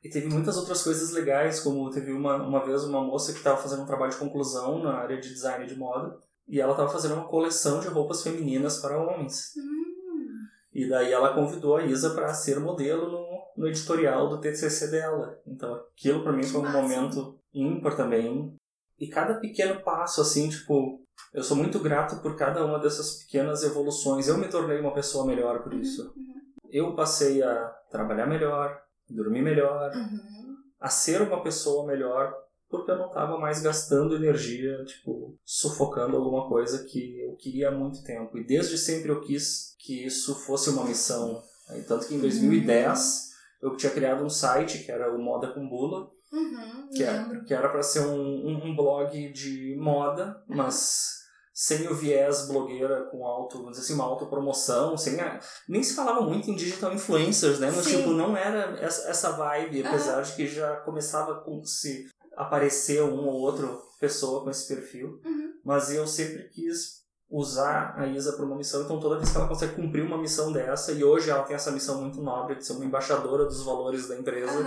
[0.02, 3.62] E teve muitas outras coisas legais, como teve uma, uma vez uma moça que estava
[3.62, 6.18] fazendo um trabalho de conclusão na área de design de moda,
[6.48, 9.52] e ela estava fazendo uma coleção de roupas femininas para homens.
[9.58, 10.46] Hum.
[10.74, 15.40] E daí ela convidou a Isa para ser modelo no, no editorial do TCC dela.
[15.46, 18.56] Então aquilo para mim foi um momento ímpar também.
[19.00, 21.02] E cada pequeno passo, assim, tipo,
[21.34, 24.28] eu sou muito grato por cada uma dessas pequenas evoluções.
[24.28, 26.04] Eu me tornei uma pessoa melhor por isso.
[26.16, 26.24] Uhum.
[26.24, 26.36] uhum.
[26.72, 28.78] Eu passei a trabalhar melhor,
[29.10, 30.56] dormir melhor, uhum.
[30.80, 32.34] a ser uma pessoa melhor,
[32.70, 37.72] porque eu não estava mais gastando energia, tipo, sufocando alguma coisa que eu queria há
[37.72, 38.38] muito tempo.
[38.38, 41.42] E desde sempre eu quis que isso fosse uma missão.
[41.88, 43.25] Tanto que em 2010 uhum.
[43.66, 47.54] Eu tinha criado um site que era o Moda com Bula, Uhum, que, é, que,
[47.54, 50.58] era para ser um, um, blog de moda, uhum.
[50.58, 51.24] mas
[51.54, 55.96] sem o viés blogueira com auto, vamos dizer assim, uma autopromoção, sem a, nem se
[55.96, 57.72] falava muito em digital influencers, né?
[57.74, 59.88] Mas, tipo, não era essa, essa vibe, uhum.
[59.88, 65.22] apesar de que já começava com se aparecer um ou outro pessoa com esse perfil.
[65.24, 65.54] Uhum.
[65.64, 69.48] Mas eu sempre quis usar a Isa para uma missão, então toda vez que ela
[69.48, 72.74] consegue cumprir uma missão dessa, e hoje ela tem essa missão muito nobre de ser
[72.74, 74.64] uma embaixadora dos valores da empresa,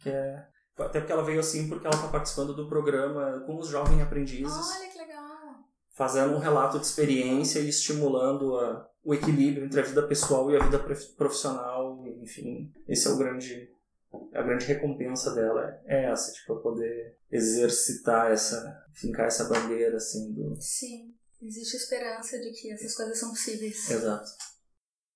[0.00, 0.46] que é
[0.82, 4.76] até porque ela veio assim porque ela está participando do programa com os jovens aprendizes.
[4.76, 5.24] Olha que legal!
[5.90, 10.56] Fazendo um relato de experiência e estimulando a, o equilíbrio entre a vida pessoal e
[10.56, 10.80] a vida
[11.16, 12.04] profissional.
[12.20, 13.70] Enfim, esse é o grande
[14.32, 20.54] a grande recompensa dela é essa, tipo, poder exercitar essa, fincar essa bandeira, assim, do...
[20.60, 23.90] Sim, existe esperança de que essas coisas são possíveis.
[23.90, 24.30] Exato.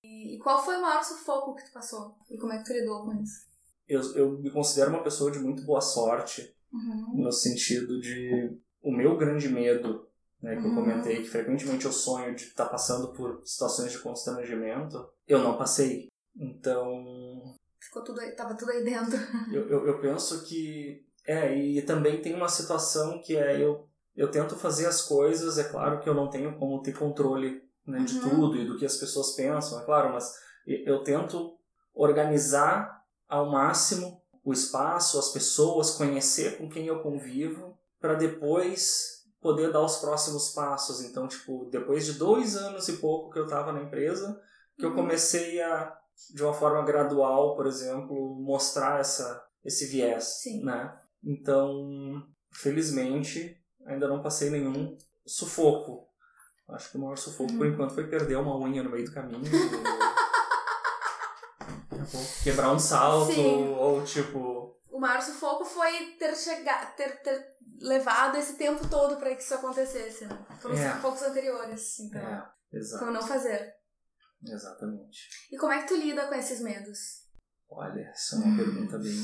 [0.03, 2.15] E, e qual foi o maior sufoco que tu passou?
[2.29, 3.49] E como é que tu lidou com isso?
[3.89, 7.23] eu, eu me considero uma pessoa de muito boa sorte, uhum.
[7.23, 10.07] no sentido de o meu grande medo,
[10.39, 10.69] né, que uhum.
[10.69, 15.39] eu comentei, que frequentemente eu sonho de estar tá passando por situações de constrangimento, eu
[15.39, 16.07] não passei.
[16.37, 17.57] Então.
[17.81, 19.17] Ficou tudo aí, tava tudo aí dentro.
[19.51, 21.03] eu, eu, eu penso que.
[21.25, 25.63] É, e também tem uma situação que é eu, eu tento fazer as coisas, é
[25.63, 28.29] claro que eu não tenho como ter controle né, de uhum.
[28.29, 30.33] tudo e do que as pessoas pensam, é claro, mas
[30.65, 31.57] eu tento
[31.93, 39.71] organizar ao máximo o espaço, as pessoas, conhecer com quem eu convivo, para depois poder
[39.71, 41.01] dar os próximos passos.
[41.01, 44.39] Então, tipo, depois de dois anos e pouco que eu estava na empresa,
[44.77, 44.95] que eu uhum.
[44.95, 45.95] comecei a,
[46.33, 50.63] de uma forma gradual, por exemplo, mostrar essa, esse viés, Sim.
[50.63, 50.97] né?
[51.23, 53.57] Então, felizmente,
[53.89, 56.07] ainda não passei nenhum sufoco.
[56.69, 57.57] Acho que o maior sufoco, uhum.
[57.57, 59.41] por enquanto, foi perder uma unha no meio do caminho.
[62.43, 63.69] quebrar um salto, Sim.
[63.69, 64.77] ou tipo.
[64.91, 69.53] O maior sufoco foi ter chegado, ter, ter levado esse tempo todo para que isso
[69.53, 70.45] acontecesse, né?
[70.61, 70.87] Foram é.
[70.87, 72.21] os sufocos anteriores, então.
[72.21, 73.05] É, exato.
[73.05, 73.75] Como não fazer.
[74.43, 75.47] Exatamente.
[75.51, 77.27] E como é que tu lida com esses medos?
[77.69, 79.15] Olha, essa é uma pergunta bem,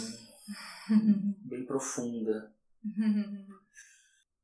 [1.45, 2.53] bem profunda.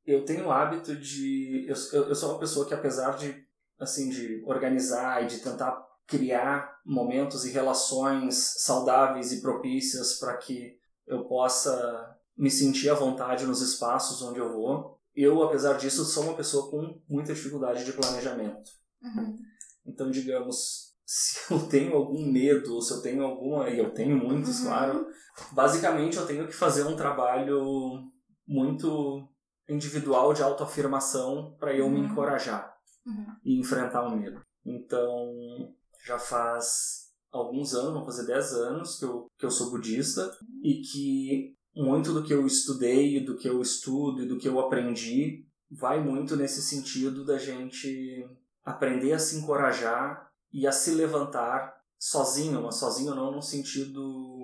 [0.04, 1.66] Eu tenho o hábito de.
[1.68, 3.44] Eu, eu, eu sou uma pessoa que, apesar de,
[3.78, 10.76] assim, de organizar e de tentar criar momentos e relações saudáveis e propícias para que
[11.06, 14.98] eu possa me sentir à vontade nos espaços onde eu vou.
[15.14, 18.70] Eu, apesar disso, sou uma pessoa com muita dificuldade de planejamento.
[19.02, 19.38] Uhum.
[19.86, 23.68] Então, digamos, se eu tenho algum medo, ou se eu tenho alguma.
[23.68, 24.66] E eu tenho muitos, uhum.
[24.66, 25.06] claro.
[25.52, 28.10] Basicamente, eu tenho que fazer um trabalho
[28.46, 29.28] muito
[29.68, 31.92] individual de autoafirmação para eu uhum.
[31.92, 32.74] me encorajar
[33.06, 33.26] uhum.
[33.44, 34.40] e enfrentar o medo.
[34.64, 40.30] Então, já faz alguns anos, vão fazer 10 anos que eu, que eu sou budista
[40.62, 44.60] e que muito do que eu estudei, do que eu estudo e do que eu
[44.60, 48.28] aprendi vai muito nesse sentido da gente
[48.62, 54.38] aprender a se encorajar e a se levantar sozinho, mas sozinho não no sentido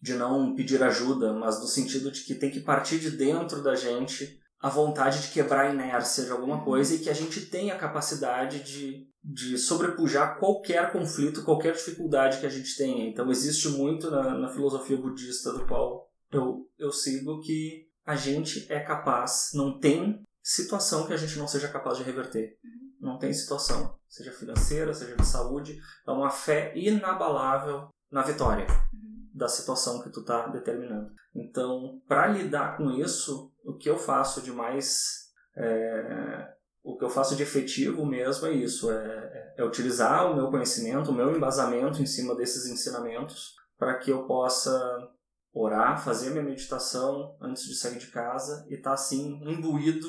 [0.00, 3.74] de não pedir ajuda, mas no sentido de que tem que partir de dentro da
[3.74, 7.70] gente a vontade de quebrar a inércia de alguma coisa e que a gente tem
[7.70, 13.08] a capacidade de, de sobrepujar qualquer conflito, qualquer dificuldade que a gente tenha.
[13.08, 18.66] Então existe muito na, na filosofia budista do qual eu, eu sigo que a gente
[18.72, 22.56] é capaz, não tem situação que a gente não seja capaz de reverter.
[22.64, 23.10] Uhum.
[23.10, 29.17] Não tem situação, seja financeira, seja de saúde, é uma fé inabalável na vitória uhum.
[29.38, 31.12] Da situação que tu está determinando.
[31.34, 36.48] Então, para lidar com isso, o que eu faço de mais é,
[36.82, 41.10] o que eu faço de efetivo mesmo é isso, é, é, utilizar o meu conhecimento,
[41.10, 45.08] o meu embasamento em cima desses ensinamentos para que eu possa
[45.52, 50.08] orar, fazer minha meditação antes de sair de casa e estar tá, assim imbuído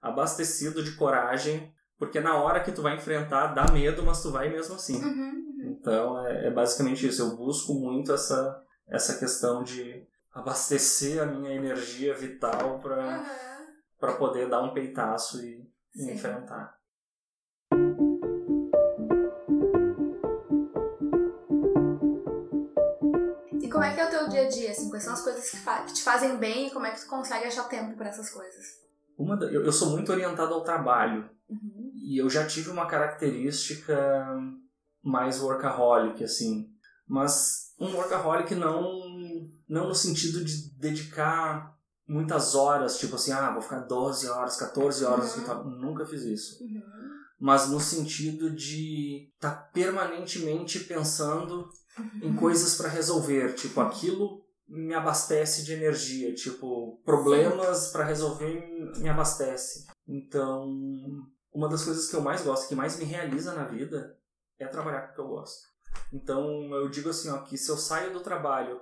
[0.00, 4.48] abastecido de coragem, porque na hora que tu vai enfrentar dá medo, mas tu vai
[4.48, 5.02] mesmo assim.
[5.02, 5.76] Uhum, uhum.
[5.80, 7.22] Então é, é, basicamente isso.
[7.22, 13.48] Eu busco muito essa, essa questão de abastecer a minha energia vital para uhum.
[13.98, 16.78] Pra poder dar um peitaço e, e enfrentar.
[23.60, 24.70] E como é que é o teu dia a dia?
[24.70, 27.08] Assim, quais são as coisas que, que te fazem bem e como é que tu
[27.08, 28.86] consegue achar tempo para essas coisas?
[29.18, 31.28] Uma eu, eu, sou muito orientado ao trabalho.
[31.50, 31.87] Uhum.
[32.02, 33.96] E eu já tive uma característica
[35.02, 36.68] mais workaholic, assim.
[37.06, 39.02] Mas um workaholic não,
[39.68, 45.04] não no sentido de dedicar muitas horas, tipo assim, ah, vou ficar 12 horas, 14
[45.04, 45.70] horas uhum.
[45.78, 46.62] Nunca fiz isso.
[46.62, 46.82] Uhum.
[47.38, 51.68] Mas no sentido de estar tá permanentemente pensando
[52.22, 52.36] em uhum.
[52.36, 53.54] coisas para resolver.
[53.54, 59.86] Tipo, aquilo me abastece de energia, tipo, problemas para resolver me abastece.
[60.06, 60.68] Então,
[61.52, 64.16] uma das coisas que eu mais gosto, que mais me realiza na vida,
[64.58, 65.68] é trabalhar com o que eu gosto.
[66.12, 68.80] Então, eu digo assim, ó, que se eu saio do trabalho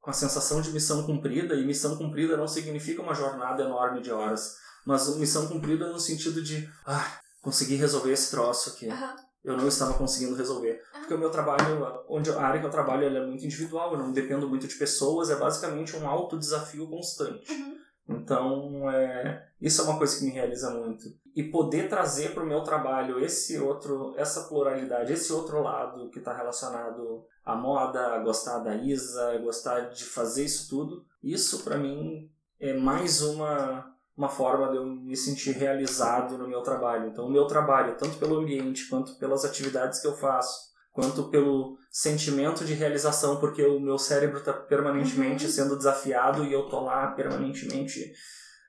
[0.00, 4.10] com a sensação de missão cumprida, e missão cumprida não significa uma jornada enorme de
[4.10, 8.86] horas, mas missão cumprida no sentido de, ah, consegui resolver esse troço aqui.
[8.88, 10.82] Uhum eu não estava conseguindo resolver.
[10.92, 14.10] Porque o meu trabalho, onde a área que eu trabalho é muito individual, eu não
[14.12, 17.52] dependo muito de pessoas, é basicamente um alto desafio constante.
[17.52, 17.78] Uhum.
[18.08, 21.04] Então, é, isso é uma coisa que me realiza muito.
[21.34, 26.18] E poder trazer para o meu trabalho esse outro, essa pluralidade, esse outro lado que
[26.18, 31.64] está relacionado à moda, a gostar da Isa, a gostar de fazer isso tudo, isso
[31.64, 37.08] para mim é mais uma uma forma de eu me sentir realizado no meu trabalho.
[37.08, 41.76] Então, o meu trabalho, tanto pelo ambiente, quanto pelas atividades que eu faço, quanto pelo
[41.90, 45.50] sentimento de realização, porque o meu cérebro está permanentemente uhum.
[45.50, 48.14] sendo desafiado e eu tô lá permanentemente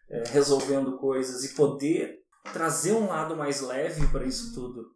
[0.09, 2.19] é, resolvendo coisas e poder
[2.51, 4.53] trazer um lado mais leve para isso uhum.
[4.53, 4.91] tudo,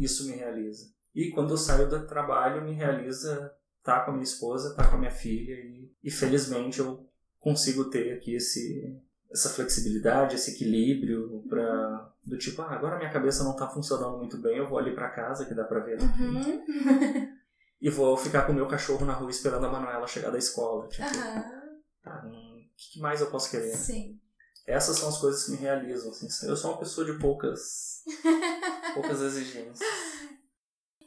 [0.00, 0.86] isso me realiza.
[1.14, 4.84] E quando eu saio do trabalho, me realiza estar tá com a minha esposa, estar
[4.84, 7.06] tá com a minha filha e, e felizmente eu
[7.38, 8.98] consigo ter aqui esse
[9.30, 14.38] essa flexibilidade, esse equilíbrio para do tipo, ah, agora minha cabeça não está funcionando muito
[14.38, 15.98] bem, eu vou ali para casa que dá para ver.
[16.00, 16.64] Uhum.
[17.80, 20.88] e vou ficar com o meu cachorro na rua esperando a Manuela chegar da escola.
[20.88, 21.82] Tipo, uhum.
[22.02, 23.74] tá, o que mais eu posso querer?
[23.74, 24.18] Sim.
[24.66, 26.10] Essas são as coisas que me realizam.
[26.10, 26.26] Assim.
[26.46, 28.02] Eu sou uma pessoa de poucas,
[28.94, 29.78] poucas exigências.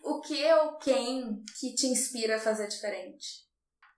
[0.03, 3.47] O que ou quem que te inspira a fazer diferente?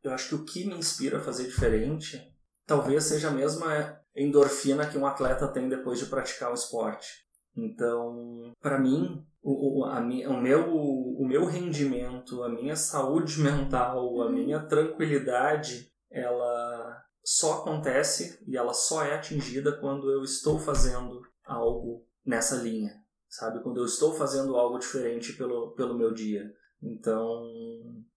[0.01, 2.33] Eu acho que o que me inspira a fazer diferente
[2.65, 7.07] talvez seja a mesma endorfina que um atleta tem depois de praticar o esporte.
[7.55, 14.21] Então, para mim, o, o, a, o, meu, o meu rendimento, a minha saúde mental,
[14.21, 14.31] a uhum.
[14.31, 22.05] minha tranquilidade, ela só acontece e ela só é atingida quando eu estou fazendo algo
[22.25, 22.93] nessa linha,
[23.27, 23.61] sabe?
[23.61, 26.43] Quando eu estou fazendo algo diferente pelo, pelo meu dia.
[26.81, 27.43] Então,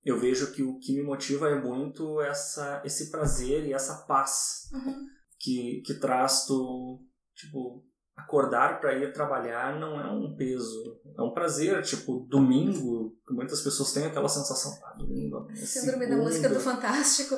[0.05, 4.71] eu vejo que o que me motiva é muito essa, esse prazer e essa paz
[4.73, 7.01] uhum que, que traz tu,
[7.34, 7.84] tipo,
[8.16, 11.82] acordar para ir trabalhar não é um peso, é um prazer.
[11.82, 15.49] Tipo, domingo, muitas pessoas têm aquela sensação, ah, domingo.
[15.51, 17.36] É Síndrome da música do Fantástico.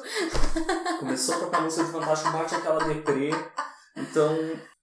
[1.00, 3.30] Começou a tocar a música do Fantástico, bate aquela deprê.
[3.96, 4.36] Então,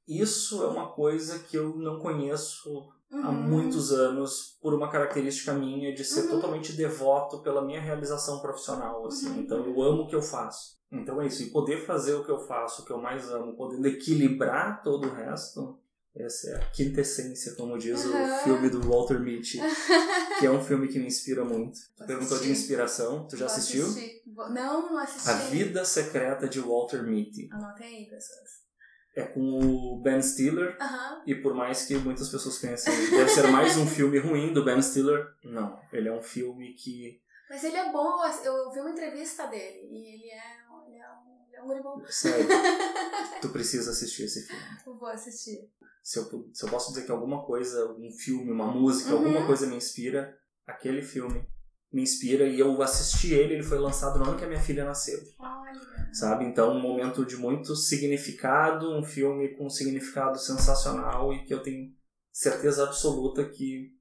[0.08, 5.94] isso é uma coisa que eu não conheço há muitos anos por uma característica minha
[5.94, 6.30] de ser Uhum.
[6.32, 9.28] totalmente devoto pela minha realização profissional, assim.
[9.30, 9.40] Uhum.
[9.42, 10.80] Então eu amo o que eu faço.
[10.92, 13.56] Então é isso, e poder fazer o que eu faço, o que eu mais amo,
[13.56, 15.80] podendo equilibrar todo o resto,
[16.14, 18.12] essa é a quinta essência, como diz Uhum.
[18.36, 19.58] o filme do Walter Mitty,
[20.40, 21.80] que é um filme que me inspira muito.
[21.96, 23.86] Tu perguntou de inspiração, tu já Vou assistiu?
[23.86, 24.22] assistir.
[24.36, 25.30] Não, não assisti.
[25.30, 27.48] A Vida Secreta de Walter Mitty.
[27.54, 28.62] Anotem aí, pessoas.
[29.14, 30.78] É com o Ben Stiller,
[31.26, 34.82] e por mais que muitas pessoas pensem, deve ser mais um filme ruim do Ben
[34.82, 35.78] Stiller, não.
[35.92, 38.10] Ele é um filme que, Mas ele é bom,
[38.46, 40.44] eu vi uma entrevista dele e ele é,
[40.88, 42.02] ele é, um, ele é um guri bom.
[42.08, 42.48] sério,
[43.42, 44.64] tu precisa assistir esse filme.
[44.88, 45.70] Eu vou assistir.
[46.02, 49.18] Se eu, se eu posso dizer que alguma coisa, um filme, uma música, Uhum.
[49.18, 50.36] alguma coisa me inspira,
[50.66, 51.46] aquele filme
[51.92, 54.86] me inspira e eu assisti ele, ele foi lançado no ano que a minha filha
[54.86, 55.20] nasceu.
[56.14, 56.46] Sabe?
[56.46, 61.62] Então, um momento de muito significado, um filme com um significado sensacional e que eu
[61.62, 61.96] tenho
[62.32, 63.96] certeza absoluta que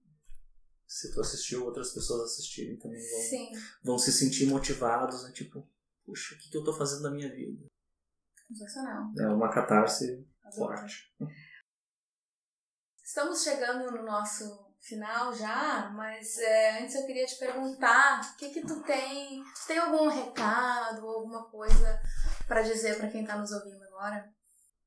[0.87, 3.51] se tu assistiu, outras pessoas assistirem também vão, Sim,
[3.83, 5.31] vão se sentir motivados, né?
[5.33, 5.65] Tipo,
[6.05, 7.71] puxa, o que, que eu tô fazendo da minha vida?
[8.55, 9.13] sensacional.
[9.19, 11.15] É uma catarse forte.
[13.05, 18.49] Estamos chegando no nosso final já, mas é, antes eu queria te perguntar o que
[18.51, 22.01] que tu tem, tu tem algum recado ou alguma coisa
[22.49, 24.29] pra dizer pra quem tá nos ouvindo agora?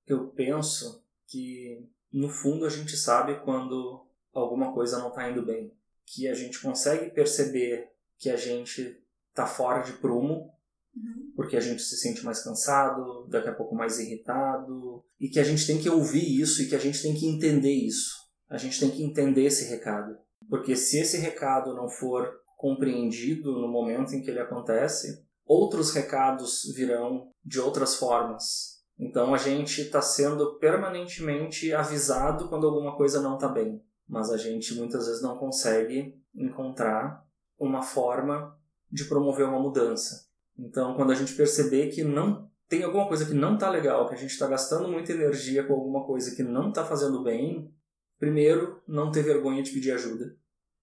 [0.06, 5.72] Eu penso que, no fundo, a gente sabe quando alguma coisa não tá indo bem.
[6.06, 9.02] Que a gente consegue perceber que a gente
[9.34, 10.52] tá fora de prumo
[10.96, 11.32] Uhum.
[11.36, 15.44] porque a gente se sente mais cansado, daqui a pouco mais irritado, e que a
[15.44, 18.23] gente tem que ouvir isso e que a gente tem que entender isso.
[18.50, 20.18] A gente tem que entender esse recado.
[20.50, 26.72] Porque se esse recado não for compreendido no momento em que ele acontece, outros recados
[26.76, 28.84] virão de outras formas.
[28.98, 34.38] Então a gente está sendo permanentemente avisado quando alguma coisa não está bem, mas a
[34.38, 37.26] gente muitas vezes não consegue encontrar
[37.60, 38.58] uma forma
[38.92, 40.28] de promover uma mudança.
[40.58, 44.14] Então, quando a gente perceber que não tem alguma coisa que não está legal, que
[44.14, 47.74] a gente está gastando muita energia com alguma coisa que não está fazendo bem,
[48.20, 50.36] primeiro, não ter vergonha de pedir ajuda.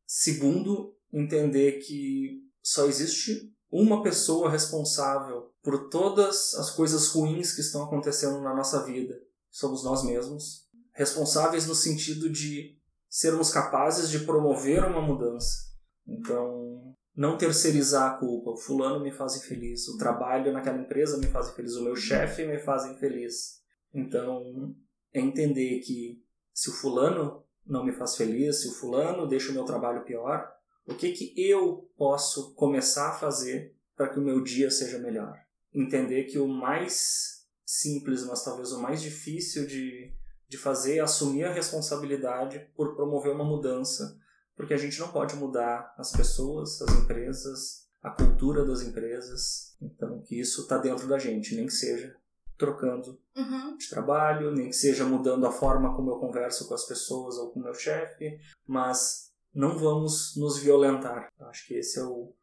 [0.07, 7.85] Segundo, entender que só existe uma pessoa responsável por todas as coisas ruins que estão
[7.85, 9.21] acontecendo na nossa vida.
[9.51, 10.69] Somos nós mesmos.
[10.93, 12.77] Responsáveis no sentido de
[13.09, 15.71] sermos capazes de promover uma mudança.
[16.07, 18.51] Então, não terceirizar a culpa.
[18.51, 22.45] O fulano me faz infeliz, o trabalho naquela empresa me faz infeliz, o meu chefe
[22.47, 23.61] me faz infeliz.
[23.93, 24.75] Então,
[25.13, 26.23] é entender que
[26.61, 30.47] se o fulano não me faz feliz, se o fulano deixa o meu trabalho pior,
[30.87, 35.35] o que que eu posso começar a fazer para que o meu dia seja melhor?
[35.73, 40.13] Entender que o mais simples, mas talvez o mais difícil de,
[40.47, 44.21] de fazer é assumir a responsabilidade por promover uma mudança
[44.61, 49.75] porque a gente não pode mudar as pessoas, as empresas, a cultura das empresas.
[49.81, 52.15] Então, que isso está dentro da gente, nem que seja
[52.61, 53.77] trocando Uhum.
[53.77, 57.51] de trabalho, nem que seja mudando a forma como eu converso com as pessoas ou
[57.51, 58.39] com o meu chefe,
[58.69, 61.33] mas não vamos nos violentar.
[61.41, 62.35] Acho que esse é o,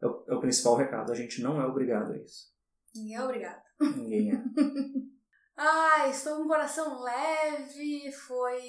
[0.00, 1.10] é o, é o principal recado.
[1.10, 2.52] A gente não é obrigado a isso.
[2.94, 3.62] Ninguém é obrigado.
[3.80, 4.42] Ninguém é.
[5.56, 8.60] Ai, estou com o coração leve, foi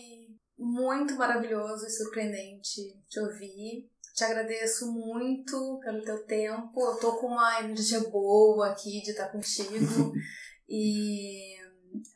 [0.57, 3.89] muito maravilhoso e surpreendente te ouvir.
[4.15, 6.79] Te agradeço muito pelo teu tempo.
[6.79, 10.13] Eu tô com uma energia boa aqui de estar contigo.
[10.67, 11.55] e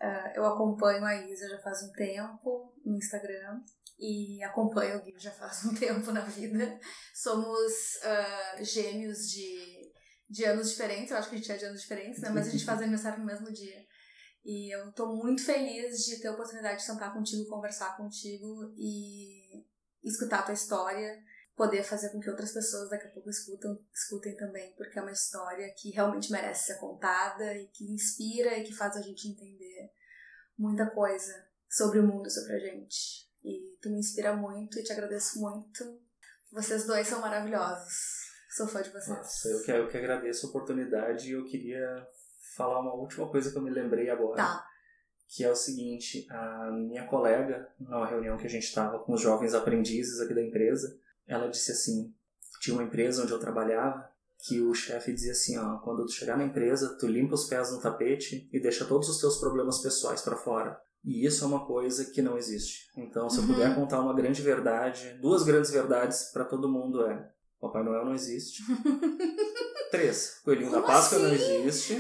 [0.01, 3.61] ah, eu acompanho a Isa já faz um tempo no Instagram.
[3.99, 6.79] E acompanho o Gui já faz um tempo na vida.
[7.13, 7.73] Somos
[8.03, 9.91] ah, gêmeos de,
[10.29, 11.11] de anos diferentes.
[11.11, 12.29] Eu acho que a gente é de anos diferentes, né?
[12.29, 13.85] Mas a gente faz aniversário no mesmo dia.
[14.45, 19.65] E eu tô muito feliz de ter a oportunidade de sentar contigo, conversar contigo e
[20.01, 21.21] escutar a tua história,
[21.59, 25.11] poder fazer com que outras pessoas daqui a pouco escutam, escutem também, porque é uma
[25.11, 29.91] história que realmente merece ser contada e que inspira e que faz a gente entender
[30.57, 33.29] muita coisa sobre o mundo, sobre a gente.
[33.43, 35.99] E tu me inspira muito e te agradeço muito.
[36.49, 38.29] Vocês dois são maravilhosos.
[38.55, 39.09] Sou fã de vocês.
[39.09, 42.07] Nossa, eu que, eu que agradeço a oportunidade e eu queria
[42.55, 44.37] falar uma última coisa que eu me lembrei agora.
[44.37, 44.65] Tá.
[45.27, 49.19] que é o seguinte, a minha colega, numa reunião que a gente estava com os
[49.19, 50.97] jovens aprendizes aqui da empresa,
[51.29, 52.13] ela disse assim,
[52.59, 54.09] tinha uma empresa onde eu trabalhava,
[54.45, 57.71] que o chefe dizia assim, ó, quando tu chegar na empresa, tu limpa os pés
[57.71, 60.79] no tapete e deixa todos os teus problemas pessoais para fora.
[61.03, 62.89] E isso é uma coisa que não existe.
[62.97, 63.53] Então, se eu Uhum.
[63.53, 68.13] puder contar uma grande verdade, duas grandes verdades para todo mundo é: Papai Noel não
[68.13, 68.61] existe.
[69.91, 71.55] Três, Coelhinho da Como Páscoa não assim?
[71.67, 71.97] existe.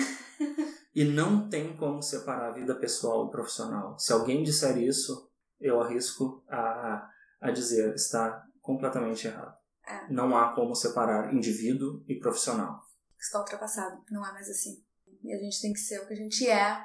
[0.95, 3.97] E não tem como separar a vida pessoal e profissional.
[3.97, 7.09] Se alguém disser isso, eu arrisco a,
[7.41, 9.57] a dizer está completamente errado.
[9.87, 10.13] É.
[10.13, 12.79] Não há como separar indivíduo e profissional.
[13.19, 14.83] Está ultrapassado, não é mais assim.
[15.23, 16.77] E a gente tem que ser o que a gente é,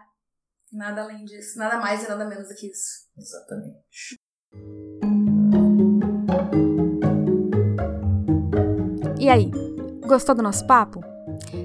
[0.72, 3.06] nada além disso, nada mais e nada menos do que isso.
[3.18, 4.16] Exatamente.
[9.20, 9.50] E aí,
[10.06, 11.00] gostou do nosso papo?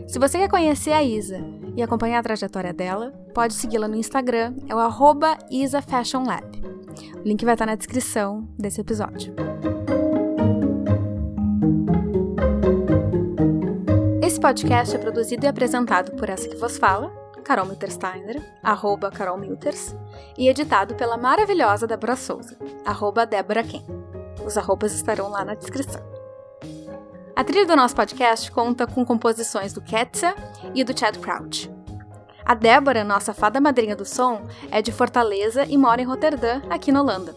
[0.08, 1.38] Se você quer conhecer a Isa
[1.78, 6.62] e acompanhar a trajetória dela, pode segui-la no Instagram, é o arroba IsaFashionLab.
[7.16, 9.34] O link vai estar na descrição desse episódio.
[14.40, 17.12] Esse podcast é produzido e apresentado por essa que vos fala,
[17.44, 19.94] Carol Miltersteiner, arroba Carol Milters,
[20.38, 23.84] e editado pela maravilhosa Débora Souza, arroba Débora Ken.
[24.46, 26.02] Os arrobas estarão lá na descrição.
[27.36, 30.34] A trilha do nosso podcast conta com composições do Ketsa
[30.74, 31.70] e do Chad Crouch.
[32.46, 36.94] A Débora, nossa fada madrinha do som, é de Fortaleza e mora em Roterdã, aqui
[36.94, 37.36] na Holanda.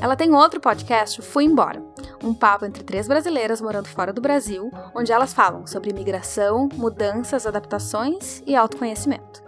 [0.00, 1.82] Ela tem outro podcast, Fui Embora,
[2.22, 7.46] um papo entre três brasileiras morando fora do Brasil, onde elas falam sobre imigração, mudanças,
[7.46, 9.42] adaptações e autoconhecimento.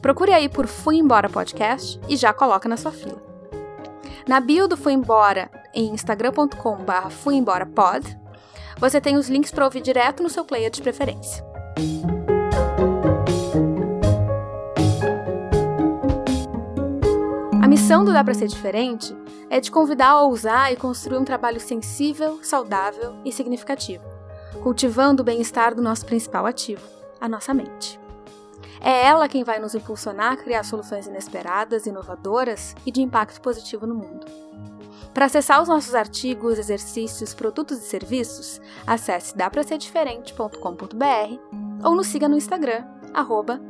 [0.00, 3.22] Procure aí por Fui Embora Podcast e já coloca na sua fila.
[4.26, 8.18] Na bio do Fui Embora, em instagram.com.br fuemborapod,
[8.78, 11.44] você tem os links para ouvir direto no seu player de preferência.
[17.94, 19.16] Missão do Dá Pra Ser Diferente
[19.48, 24.02] é de convidar a ousar e construir um trabalho sensível, saudável e significativo,
[24.64, 26.82] cultivando o bem-estar do nosso principal ativo,
[27.20, 28.00] a nossa mente.
[28.80, 33.86] É ela quem vai nos impulsionar a criar soluções inesperadas, inovadoras e de impacto positivo
[33.86, 34.26] no mundo.
[35.12, 42.36] Para acessar os nossos artigos, exercícios, produtos e serviços, acesse dapraserdiferente.com.br ou nos siga no
[42.36, 43.60] Instagram, arroba.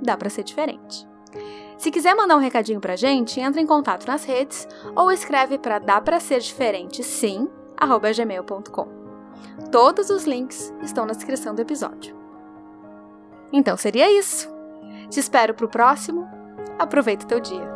[1.76, 5.78] Se quiser mandar um recadinho pra gente, entre em contato nas redes ou escreve para
[5.78, 8.88] dá pra ser diferente sim, arroba gmail.com.
[9.70, 12.16] Todos os links estão na descrição do episódio.
[13.52, 14.48] Então seria isso.
[15.10, 16.28] Te espero pro próximo.
[16.78, 17.73] Aproveita o teu dia.